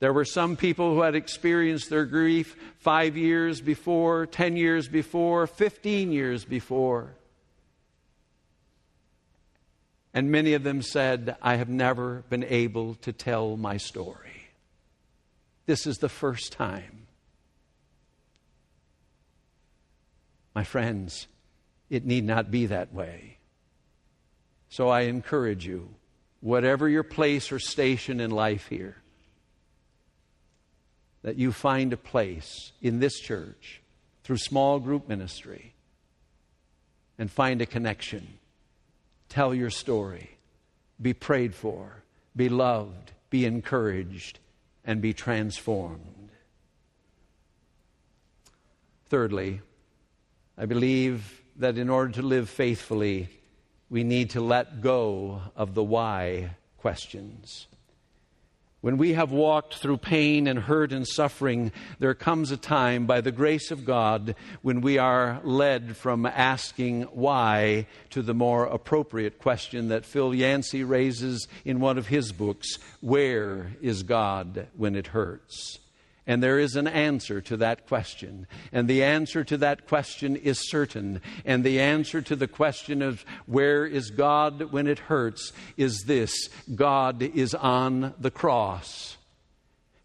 There 0.00 0.12
were 0.12 0.24
some 0.24 0.56
people 0.56 0.92
who 0.92 1.02
had 1.02 1.14
experienced 1.14 1.88
their 1.88 2.04
grief 2.04 2.56
five 2.80 3.16
years 3.16 3.60
before, 3.60 4.26
10 4.26 4.56
years 4.56 4.88
before, 4.88 5.46
15 5.46 6.10
years 6.10 6.44
before. 6.44 7.12
And 10.12 10.32
many 10.32 10.54
of 10.54 10.64
them 10.64 10.82
said, 10.82 11.36
I 11.40 11.54
have 11.54 11.68
never 11.68 12.24
been 12.28 12.42
able 12.42 12.96
to 13.02 13.12
tell 13.12 13.56
my 13.56 13.76
story. 13.76 14.37
This 15.68 15.86
is 15.86 15.98
the 15.98 16.08
first 16.08 16.52
time. 16.52 17.06
My 20.54 20.64
friends, 20.64 21.26
it 21.90 22.06
need 22.06 22.24
not 22.24 22.50
be 22.50 22.64
that 22.64 22.94
way. 22.94 23.36
So 24.70 24.88
I 24.88 25.02
encourage 25.02 25.66
you, 25.66 25.90
whatever 26.40 26.88
your 26.88 27.02
place 27.02 27.52
or 27.52 27.58
station 27.58 28.18
in 28.18 28.30
life 28.30 28.68
here, 28.68 28.96
that 31.20 31.36
you 31.36 31.52
find 31.52 31.92
a 31.92 31.98
place 31.98 32.72
in 32.80 32.98
this 32.98 33.20
church 33.20 33.82
through 34.24 34.38
small 34.38 34.78
group 34.80 35.06
ministry 35.06 35.74
and 37.18 37.30
find 37.30 37.60
a 37.60 37.66
connection 37.66 38.38
Tell 39.28 39.54
your 39.54 39.68
story. 39.68 40.30
Be 41.02 41.12
prayed 41.12 41.54
for. 41.54 42.02
Be 42.34 42.48
loved. 42.48 43.12
Be 43.28 43.44
encouraged. 43.44 44.38
And 44.84 45.02
be 45.02 45.12
transformed. 45.12 46.30
Thirdly, 49.06 49.60
I 50.56 50.66
believe 50.66 51.42
that 51.56 51.78
in 51.78 51.88
order 51.88 52.12
to 52.12 52.22
live 52.22 52.48
faithfully, 52.48 53.28
we 53.90 54.04
need 54.04 54.30
to 54.30 54.40
let 54.40 54.80
go 54.80 55.42
of 55.56 55.74
the 55.74 55.82
why 55.82 56.56
questions. 56.78 57.66
When 58.80 58.96
we 58.96 59.14
have 59.14 59.32
walked 59.32 59.74
through 59.74 59.96
pain 59.96 60.46
and 60.46 60.56
hurt 60.56 60.92
and 60.92 61.06
suffering, 61.06 61.72
there 61.98 62.14
comes 62.14 62.52
a 62.52 62.56
time, 62.56 63.06
by 63.06 63.20
the 63.20 63.32
grace 63.32 63.72
of 63.72 63.84
God, 63.84 64.36
when 64.62 64.82
we 64.82 64.98
are 64.98 65.40
led 65.42 65.96
from 65.96 66.24
asking 66.24 67.02
why 67.02 67.88
to 68.10 68.22
the 68.22 68.34
more 68.34 68.66
appropriate 68.66 69.40
question 69.40 69.88
that 69.88 70.04
Phil 70.04 70.32
Yancey 70.32 70.84
raises 70.84 71.48
in 71.64 71.80
one 71.80 71.98
of 71.98 72.06
his 72.06 72.30
books 72.30 72.78
Where 73.00 73.72
is 73.82 74.04
God 74.04 74.68
when 74.76 74.94
it 74.94 75.08
hurts? 75.08 75.80
And 76.28 76.42
there 76.42 76.58
is 76.58 76.76
an 76.76 76.86
answer 76.86 77.40
to 77.40 77.56
that 77.56 77.88
question. 77.88 78.46
And 78.70 78.86
the 78.86 79.02
answer 79.02 79.42
to 79.44 79.56
that 79.56 79.88
question 79.88 80.36
is 80.36 80.70
certain. 80.70 81.22
And 81.46 81.64
the 81.64 81.80
answer 81.80 82.20
to 82.20 82.36
the 82.36 82.46
question 82.46 83.00
of 83.00 83.24
where 83.46 83.86
is 83.86 84.10
God 84.10 84.70
when 84.70 84.86
it 84.86 84.98
hurts 84.98 85.52
is 85.78 86.04
this 86.06 86.50
God 86.74 87.22
is 87.22 87.54
on 87.54 88.12
the 88.20 88.30
cross 88.30 89.16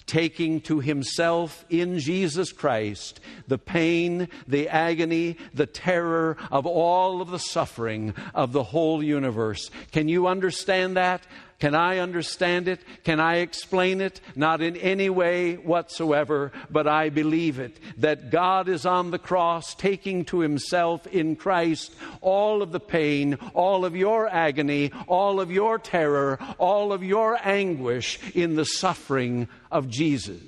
taking 0.05 0.59
to 0.61 0.79
himself 0.79 1.65
in 1.69 1.97
Jesus 1.97 2.51
Christ 2.51 3.19
the 3.47 3.57
pain, 3.57 4.27
the 4.47 4.69
agony, 4.69 5.37
the 5.53 5.65
terror 5.65 6.37
of 6.51 6.65
all 6.65 7.21
of 7.21 7.31
the 7.31 7.39
suffering 7.39 8.13
of 8.35 8.51
the 8.51 8.63
whole 8.63 9.01
universe. 9.01 9.69
Can 9.91 10.07
you 10.09 10.27
understand 10.27 10.97
that? 10.97 11.25
Can 11.59 11.75
I 11.75 11.99
understand 11.99 12.67
it? 12.67 12.81
Can 13.03 13.19
I 13.19 13.37
explain 13.37 14.01
it? 14.01 14.19
Not 14.35 14.61
in 14.61 14.75
any 14.77 15.09
way 15.09 15.55
whatsoever, 15.55 16.51
but 16.69 16.87
I 16.87 17.09
believe 17.09 17.59
it. 17.59 17.77
That 17.97 18.29
God 18.31 18.67
is 18.67 18.85
on 18.85 19.11
the 19.11 19.19
cross, 19.19 19.73
taking 19.75 20.25
to 20.25 20.39
himself 20.39 21.07
in 21.07 21.35
Christ 21.35 21.93
all 22.21 22.61
of 22.61 22.71
the 22.71 22.79
pain, 22.79 23.35
all 23.53 23.85
of 23.85 23.95
your 23.95 24.27
agony, 24.27 24.91
all 25.07 25.39
of 25.39 25.51
your 25.51 25.79
terror, 25.79 26.39
all 26.57 26.91
of 26.91 27.03
your 27.03 27.39
anguish 27.43 28.19
in 28.33 28.55
the 28.55 28.65
suffering 28.65 29.47
of 29.71 29.89
Jesus. 29.89 30.41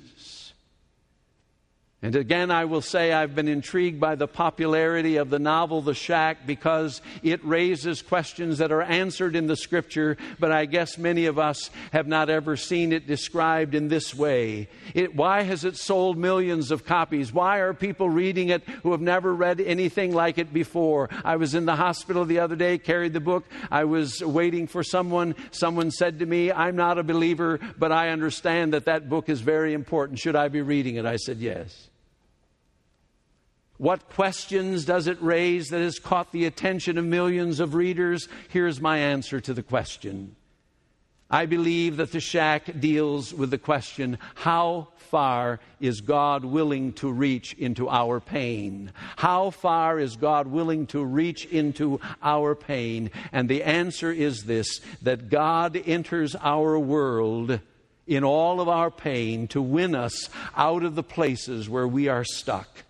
And 2.02 2.14
again, 2.14 2.50
I 2.50 2.66
will 2.66 2.82
say 2.82 3.10
I've 3.10 3.34
been 3.34 3.48
intrigued 3.48 3.98
by 3.98 4.16
the 4.16 4.28
popularity 4.28 5.16
of 5.16 5.30
the 5.30 5.38
novel 5.38 5.80
The 5.80 5.94
Shack 5.94 6.46
because 6.46 7.00
it 7.22 7.42
raises 7.42 8.02
questions 8.02 8.58
that 8.58 8.70
are 8.70 8.82
answered 8.82 9.34
in 9.34 9.46
the 9.46 9.56
scripture, 9.56 10.18
but 10.38 10.52
I 10.52 10.66
guess 10.66 10.98
many 10.98 11.24
of 11.24 11.38
us 11.38 11.70
have 11.92 12.06
not 12.06 12.28
ever 12.28 12.54
seen 12.54 12.92
it 12.92 13.06
described 13.06 13.74
in 13.74 13.88
this 13.88 14.14
way. 14.14 14.68
It, 14.92 15.16
why 15.16 15.42
has 15.44 15.64
it 15.64 15.76
sold 15.76 16.18
millions 16.18 16.70
of 16.70 16.84
copies? 16.84 17.32
Why 17.32 17.58
are 17.58 17.72
people 17.72 18.10
reading 18.10 18.50
it 18.50 18.62
who 18.82 18.92
have 18.92 19.00
never 19.00 19.34
read 19.34 19.58
anything 19.58 20.14
like 20.14 20.36
it 20.36 20.52
before? 20.52 21.08
I 21.24 21.36
was 21.36 21.54
in 21.54 21.64
the 21.64 21.76
hospital 21.76 22.26
the 22.26 22.40
other 22.40 22.56
day, 22.56 22.76
carried 22.76 23.14
the 23.14 23.20
book. 23.20 23.46
I 23.70 23.84
was 23.84 24.22
waiting 24.22 24.66
for 24.66 24.84
someone. 24.84 25.34
Someone 25.50 25.90
said 25.90 26.18
to 26.18 26.26
me, 26.26 26.52
I'm 26.52 26.76
not 26.76 26.98
a 26.98 27.02
believer, 27.02 27.58
but 27.78 27.90
I 27.90 28.10
understand 28.10 28.74
that 28.74 28.84
that 28.84 29.08
book 29.08 29.30
is 29.30 29.40
very 29.40 29.72
important. 29.72 30.18
Should 30.18 30.36
I 30.36 30.48
be 30.48 30.60
reading 30.60 30.96
it? 30.96 31.06
I 31.06 31.16
said, 31.16 31.38
yes. 31.38 31.88
What 33.78 34.08
questions 34.08 34.84
does 34.84 35.06
it 35.06 35.20
raise 35.20 35.68
that 35.68 35.80
has 35.80 35.98
caught 35.98 36.32
the 36.32 36.46
attention 36.46 36.96
of 36.96 37.04
millions 37.04 37.60
of 37.60 37.74
readers? 37.74 38.28
Here's 38.48 38.80
my 38.80 38.98
answer 38.98 39.40
to 39.40 39.52
the 39.52 39.62
question. 39.62 40.36
I 41.28 41.46
believe 41.46 41.96
that 41.96 42.12
the 42.12 42.20
shack 42.20 42.80
deals 42.80 43.34
with 43.34 43.50
the 43.50 43.58
question 43.58 44.18
how 44.36 44.88
far 44.96 45.60
is 45.80 46.00
God 46.00 46.44
willing 46.44 46.92
to 46.94 47.10
reach 47.10 47.52
into 47.54 47.88
our 47.88 48.20
pain? 48.20 48.92
How 49.16 49.50
far 49.50 49.98
is 49.98 50.16
God 50.16 50.46
willing 50.46 50.86
to 50.88 51.04
reach 51.04 51.44
into 51.46 52.00
our 52.22 52.54
pain? 52.54 53.10
And 53.32 53.48
the 53.48 53.64
answer 53.64 54.12
is 54.12 54.44
this 54.44 54.80
that 55.02 55.28
God 55.28 55.80
enters 55.84 56.36
our 56.36 56.78
world 56.78 57.60
in 58.06 58.22
all 58.22 58.60
of 58.60 58.68
our 58.68 58.90
pain 58.90 59.48
to 59.48 59.60
win 59.60 59.96
us 59.96 60.30
out 60.56 60.84
of 60.84 60.94
the 60.94 61.02
places 61.02 61.68
where 61.68 61.88
we 61.88 62.06
are 62.06 62.24
stuck 62.24 62.84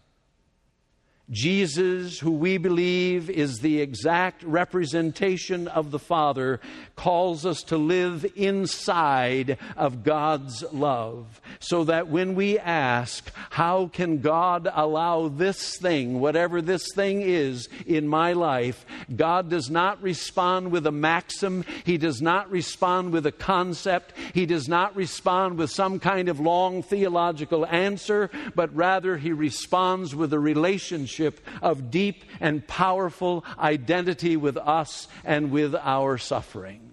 Jesus, 1.30 2.20
who 2.20 2.30
we 2.30 2.56
believe 2.56 3.28
is 3.28 3.58
the 3.58 3.80
exact 3.80 4.44
representation 4.44 5.66
of 5.66 5.90
the 5.90 5.98
Father, 5.98 6.60
calls 6.94 7.44
us 7.44 7.64
to 7.64 7.76
live 7.76 8.24
inside 8.36 9.58
of 9.76 10.04
God's 10.04 10.62
love. 10.72 11.40
So 11.58 11.82
that 11.84 12.06
when 12.06 12.36
we 12.36 12.60
ask, 12.60 13.28
How 13.50 13.88
can 13.88 14.20
God 14.20 14.68
allow 14.72 15.26
this 15.26 15.76
thing, 15.78 16.20
whatever 16.20 16.62
this 16.62 16.92
thing 16.94 17.22
is 17.22 17.68
in 17.86 18.06
my 18.06 18.32
life? 18.32 18.86
God 19.14 19.50
does 19.50 19.68
not 19.68 20.00
respond 20.00 20.70
with 20.70 20.86
a 20.86 20.92
maxim, 20.92 21.64
He 21.82 21.98
does 21.98 22.22
not 22.22 22.48
respond 22.52 23.10
with 23.10 23.26
a 23.26 23.32
concept, 23.32 24.12
He 24.32 24.46
does 24.46 24.68
not 24.68 24.94
respond 24.94 25.58
with 25.58 25.72
some 25.72 25.98
kind 25.98 26.28
of 26.28 26.38
long 26.38 26.84
theological 26.84 27.66
answer, 27.66 28.30
but 28.54 28.72
rather 28.76 29.16
He 29.16 29.32
responds 29.32 30.14
with 30.14 30.32
a 30.32 30.38
relationship 30.38 31.15
of 31.20 31.90
deep 31.90 32.24
and 32.40 32.66
powerful 32.66 33.44
identity 33.58 34.36
with 34.36 34.56
us 34.56 35.08
and 35.24 35.50
with 35.50 35.74
our 35.74 36.18
suffering. 36.18 36.86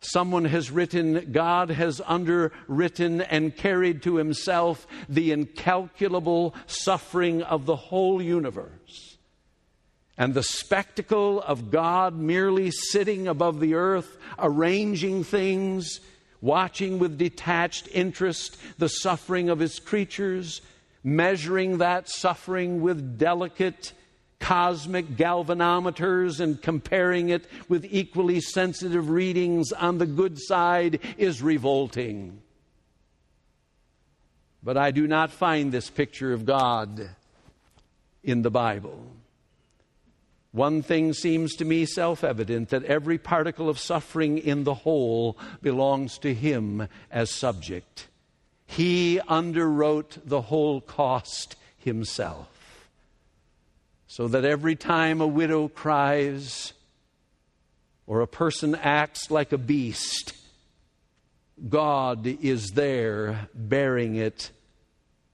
Someone 0.00 0.44
has 0.44 0.70
written, 0.70 1.32
God 1.32 1.70
has 1.70 2.00
underwritten 2.04 3.22
and 3.22 3.56
carried 3.56 4.02
to 4.02 4.16
himself 4.16 4.86
the 5.08 5.32
incalculable 5.32 6.54
suffering 6.66 7.42
of 7.42 7.66
the 7.66 7.76
whole 7.76 8.22
universe. 8.22 9.16
And 10.16 10.32
the 10.32 10.42
spectacle 10.42 11.42
of 11.42 11.70
God 11.70 12.14
merely 12.14 12.70
sitting 12.70 13.26
above 13.26 13.58
the 13.60 13.74
earth, 13.74 14.16
arranging 14.38 15.24
things, 15.24 16.00
watching 16.40 16.98
with 16.98 17.18
detached 17.18 17.88
interest 17.92 18.56
the 18.78 18.88
suffering 18.88 19.50
of 19.50 19.58
his 19.58 19.78
creatures, 19.78 20.62
measuring 21.06 21.78
that 21.78 22.08
suffering 22.08 22.80
with 22.80 23.16
delicate 23.16 23.92
cosmic 24.40 25.06
galvanometers 25.10 26.40
and 26.40 26.60
comparing 26.60 27.28
it 27.28 27.46
with 27.68 27.86
equally 27.88 28.40
sensitive 28.40 29.08
readings 29.08 29.70
on 29.72 29.98
the 29.98 30.06
good 30.06 30.36
side 30.36 30.98
is 31.16 31.40
revolting. 31.40 32.42
But 34.64 34.76
I 34.76 34.90
do 34.90 35.06
not 35.06 35.30
find 35.30 35.70
this 35.70 35.88
picture 35.88 36.32
of 36.32 36.44
God 36.44 37.08
in 38.24 38.42
the 38.42 38.50
Bible. 38.50 38.98
One 40.50 40.82
thing 40.82 41.12
seems 41.12 41.54
to 41.56 41.64
me 41.64 41.86
self 41.86 42.24
evident 42.24 42.70
that 42.70 42.82
every 42.82 43.16
particle 43.16 43.68
of 43.68 43.78
suffering 43.78 44.38
in 44.38 44.64
the 44.64 44.74
whole 44.74 45.38
belongs 45.62 46.18
to 46.18 46.34
Him 46.34 46.88
as 47.12 47.30
subject. 47.30 48.08
He 48.66 49.20
underwrote 49.28 50.18
the 50.24 50.42
whole 50.42 50.80
cost 50.80 51.56
himself. 51.78 52.48
So 54.08 54.28
that 54.28 54.44
every 54.44 54.76
time 54.76 55.20
a 55.20 55.26
widow 55.26 55.68
cries 55.68 56.72
or 58.06 58.20
a 58.20 58.26
person 58.26 58.74
acts 58.74 59.30
like 59.30 59.52
a 59.52 59.58
beast, 59.58 60.34
God 61.68 62.26
is 62.26 62.70
there 62.70 63.48
bearing 63.54 64.16
it 64.16 64.50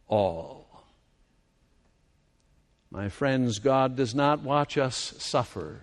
all. 0.08 0.84
My 2.90 3.08
friends, 3.08 3.58
God 3.58 3.96
does 3.96 4.14
not 4.14 4.42
watch 4.42 4.76
us 4.76 5.14
suffer 5.18 5.80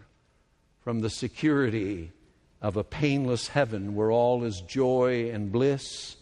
from 0.82 1.00
the 1.00 1.10
security 1.10 2.12
of 2.62 2.78
a 2.78 2.84
painless 2.84 3.48
heaven 3.48 3.96
where 3.96 4.12
all 4.12 4.44
is 4.44 4.62
joy 4.62 5.32
and 5.32 5.52
bliss 5.52 6.16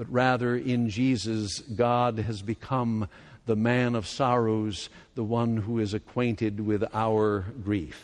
but 0.00 0.10
rather 0.10 0.56
in 0.56 0.88
Jesus, 0.88 1.58
God 1.58 2.20
has 2.20 2.40
become 2.40 3.06
the 3.44 3.54
man 3.54 3.94
of 3.94 4.06
sorrows, 4.06 4.88
the 5.14 5.22
one 5.22 5.58
who 5.58 5.78
is 5.78 5.92
acquainted 5.92 6.58
with 6.58 6.82
our 6.94 7.44
grief. 7.62 8.02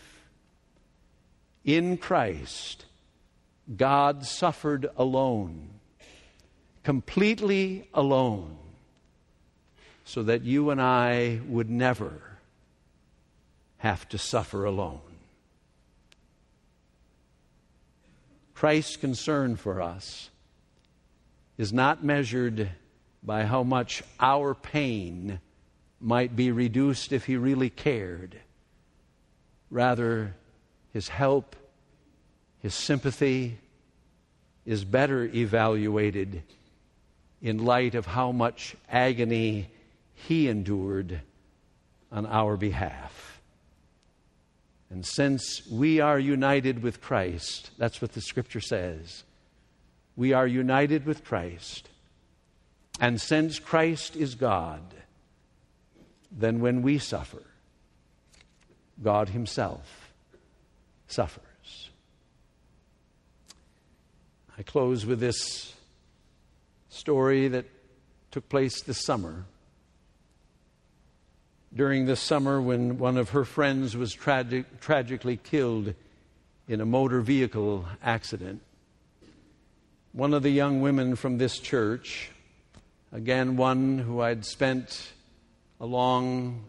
In 1.64 1.96
Christ, 1.96 2.85
God 3.74 4.26
suffered 4.26 4.90
alone, 4.98 5.70
completely 6.85 7.88
alone, 7.94 8.59
so 10.04 10.22
that 10.22 10.42
you 10.42 10.68
and 10.68 10.82
I 10.82 11.40
would 11.48 11.70
never 11.70 12.20
have 13.78 14.06
to 14.11 14.18
suffer 14.18 14.66
alone. 14.66 15.00
Christ's 18.52 18.98
concern 18.98 19.56
for 19.56 19.80
us 19.80 20.28
is 21.59 21.73
not 21.73 22.05
measured 22.05 22.71
by 23.23 23.45
how 23.45 23.62
much 23.62 24.03
our 24.21 24.55
pain 24.55 25.40
might 26.01 26.37
be 26.37 26.51
reduced 26.51 27.12
if 27.12 27.25
he 27.25 27.37
really 27.37 27.71
cared. 27.71 28.37
Rather, 29.71 30.35
his 30.92 31.09
help, 31.09 31.57
his 32.61 32.75
sympathy 32.75 33.59
is 34.64 34.85
better 34.85 35.25
evaluated 35.25 36.42
in 37.40 37.64
light 37.64 37.95
of 37.95 38.07
how 38.07 38.33
much 38.33 38.77
agony 38.90 39.69
he 40.14 40.49
endured 40.49 41.21
on 42.11 42.27
our 42.27 42.57
behalf. 42.57 43.40
And 44.90 45.05
since 45.05 45.66
we 45.66 46.01
are 46.01 46.19
united 46.19 46.83
with 46.83 47.01
Christ, 47.01 47.71
that's 47.77 48.01
what 48.01 48.12
the 48.12 48.21
scripture 48.21 48.61
says 48.61 49.25
we 50.16 50.33
are 50.33 50.46
united 50.46 51.05
with 51.05 51.24
Christ. 51.24 51.88
And 52.98 53.20
since 53.20 53.59
Christ 53.59 54.16
is 54.16 54.35
God, 54.35 54.81
then 56.31 56.61
when 56.61 56.83
we 56.83 56.98
suffer, 56.98 57.42
God 59.02 59.29
Himself 59.29 60.12
suffers. 61.07 61.90
I 64.59 64.62
close 64.62 65.05
with 65.05 65.20
this 65.20 65.74
story 66.88 67.48
that 67.48 67.66
took 68.31 68.48
place 68.48 68.83
this 68.83 69.05
summer. 69.05 69.44
During 71.74 72.07
this 72.07 72.20
summer, 72.20 72.61
when 72.61 72.96
one 72.96 73.18
of 73.18 73.31
her 73.31 73.44
friends 73.44 73.94
was 73.96 74.14
tragic, 74.14 74.81
tragically 74.81 75.37
killed 75.37 75.92
in 76.68 76.81
a 76.81 76.87
motor 76.87 77.20
vehicle 77.20 77.85
accident, 78.02 78.62
one 80.16 80.33
of 80.33 80.42
the 80.42 80.50
young 80.50 80.81
women 80.81 81.14
from 81.14 81.37
this 81.37 81.59
church, 81.59 82.31
again, 83.12 83.59
one 83.59 83.98
who 83.98 84.22
I'd 84.22 84.46
spent 84.46 85.12
a 85.79 85.85
long 85.85 86.64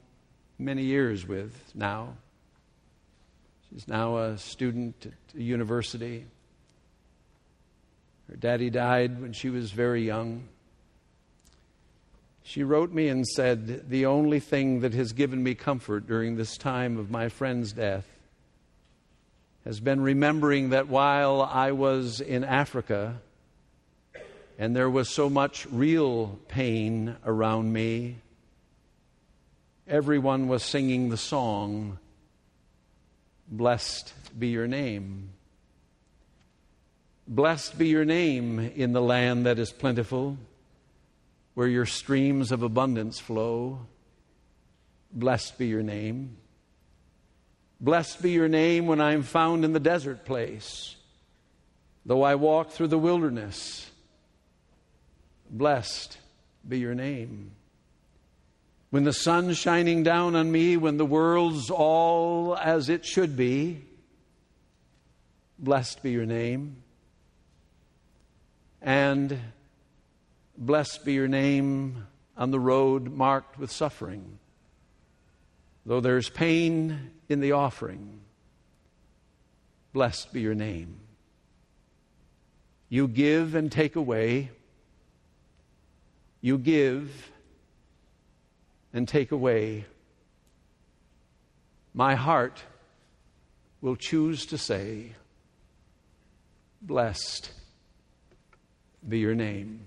many 0.60 0.84
years 0.84 1.26
with 1.26 1.54
now. 1.74 2.18
She's 3.70 3.88
now 3.88 4.18
a 4.18 4.38
student 4.38 5.06
at 5.06 5.40
a 5.40 5.42
university. 5.42 6.26
Her 8.30 8.36
daddy 8.36 8.70
died 8.70 9.22
when 9.22 9.32
she 9.32 9.50
was 9.50 9.72
very 9.72 10.06
young. 10.06 10.44
She 12.44 12.64
wrote 12.64 12.92
me 12.92 13.08
and 13.08 13.26
said, 13.26 13.90
The 13.90 14.08
only 14.08 14.42
thing 14.42 14.82
that 14.82 14.94
has 14.94 15.14
given 15.14 15.42
me 15.42 15.56
comfort 15.56 16.06
during 16.06 16.36
this 16.36 16.58
time 16.58 16.98
of 16.98 17.10
my 17.10 17.30
friend's 17.30 17.72
death 17.72 18.08
has 19.64 19.80
been 19.80 20.02
remembering 20.02 20.72
that 20.72 20.90
while 20.90 21.42
I 21.42 21.72
was 21.72 22.20
in 22.20 22.44
Africa, 22.44 23.22
and 24.58 24.76
there 24.76 24.90
was 24.90 25.08
so 25.10 25.30
much 25.30 25.68
real 25.68 26.40
pain 26.48 27.16
around 27.26 27.72
me. 27.72 28.18
Everyone 29.88 30.48
was 30.48 30.64
singing 30.64 31.10
the 31.10 31.18
song, 31.18 32.00
Blessed 33.50 34.14
be 34.38 34.50
your 34.50 34.68
name. 34.68 35.30
Blessed 37.28 37.78
be 37.78 37.88
your 37.88 38.04
name 38.04 38.60
in 38.60 38.92
the 38.92 39.02
land 39.02 39.46
that 39.46 39.60
is 39.60 39.72
plentiful, 39.72 40.38
where 41.54 41.68
your 41.68 41.86
streams 41.86 42.52
of 42.52 42.64
abundance 42.64 43.20
flow. 43.20 43.86
Blessed 45.14 45.58
be 45.58 45.68
your 45.68 45.84
name. 45.84 46.36
Blessed 47.80 48.22
be 48.22 48.32
your 48.32 48.50
name 48.50 48.88
when 48.88 49.00
I 49.00 49.14
am 49.14 49.24
found 49.24 49.64
in 49.64 49.72
the 49.72 49.80
desert 49.80 50.26
place, 50.26 50.96
though 52.06 52.24
I 52.24 52.36
walk 52.36 52.72
through 52.72 52.88
the 52.88 52.98
wilderness 52.98 53.90
Blessed 55.50 56.18
be 56.68 56.80
your 56.80 56.96
name. 56.96 57.52
When 58.90 59.04
the 59.04 59.14
sun's 59.14 59.58
shining 59.58 60.04
down 60.04 60.36
on 60.36 60.52
me, 60.52 60.78
when 60.78 60.98
the 60.98 61.06
world's 61.06 61.70
all 61.70 62.56
as 62.56 62.90
it 62.90 63.06
should 63.06 63.36
be, 63.36 63.82
blessed 65.60 66.02
be 66.04 66.12
your 66.12 66.26
name. 66.26 66.78
And 68.82 69.38
blessed 70.58 71.04
be 71.04 71.14
your 71.14 71.28
name 71.28 72.08
on 72.38 72.52
the 72.52 72.60
road 72.60 73.12
marked 73.12 73.60
with 73.60 73.72
suffering. 73.72 74.40
Though 75.86 76.02
there's 76.02 76.30
pain 76.30 77.12
in 77.28 77.40
the 77.40 77.54
offering, 77.54 78.20
blessed 79.94 80.32
be 80.32 80.42
your 80.42 80.56
name. 80.56 80.98
You 82.90 83.08
give 83.08 83.56
and 83.56 83.72
take 83.72 83.96
away. 83.96 84.52
You 86.48 86.58
give 86.58 87.30
and 88.94 89.06
take 89.06 89.34
away, 89.34 89.84
my 91.94 92.16
heart 92.16 92.64
will 93.82 93.98
choose 93.98 94.46
to 94.46 94.58
say, 94.58 95.12
Blessed 96.82 97.52
be 99.06 99.20
your 99.20 99.36
name. 99.36 99.82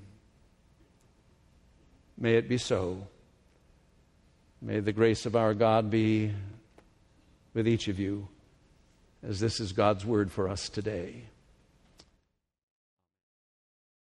May 2.18 2.34
it 2.34 2.46
be 2.46 2.58
so. 2.58 3.06
May 4.60 4.80
the 4.80 4.92
grace 4.92 5.24
of 5.24 5.36
our 5.36 5.54
God 5.54 5.88
be 5.88 6.30
with 7.54 7.66
each 7.66 7.88
of 7.88 7.98
you 7.98 8.28
as 9.26 9.40
this 9.40 9.60
is 9.60 9.72
God's 9.72 10.04
word 10.04 10.30
for 10.30 10.46
us 10.46 10.68
today. 10.68 11.22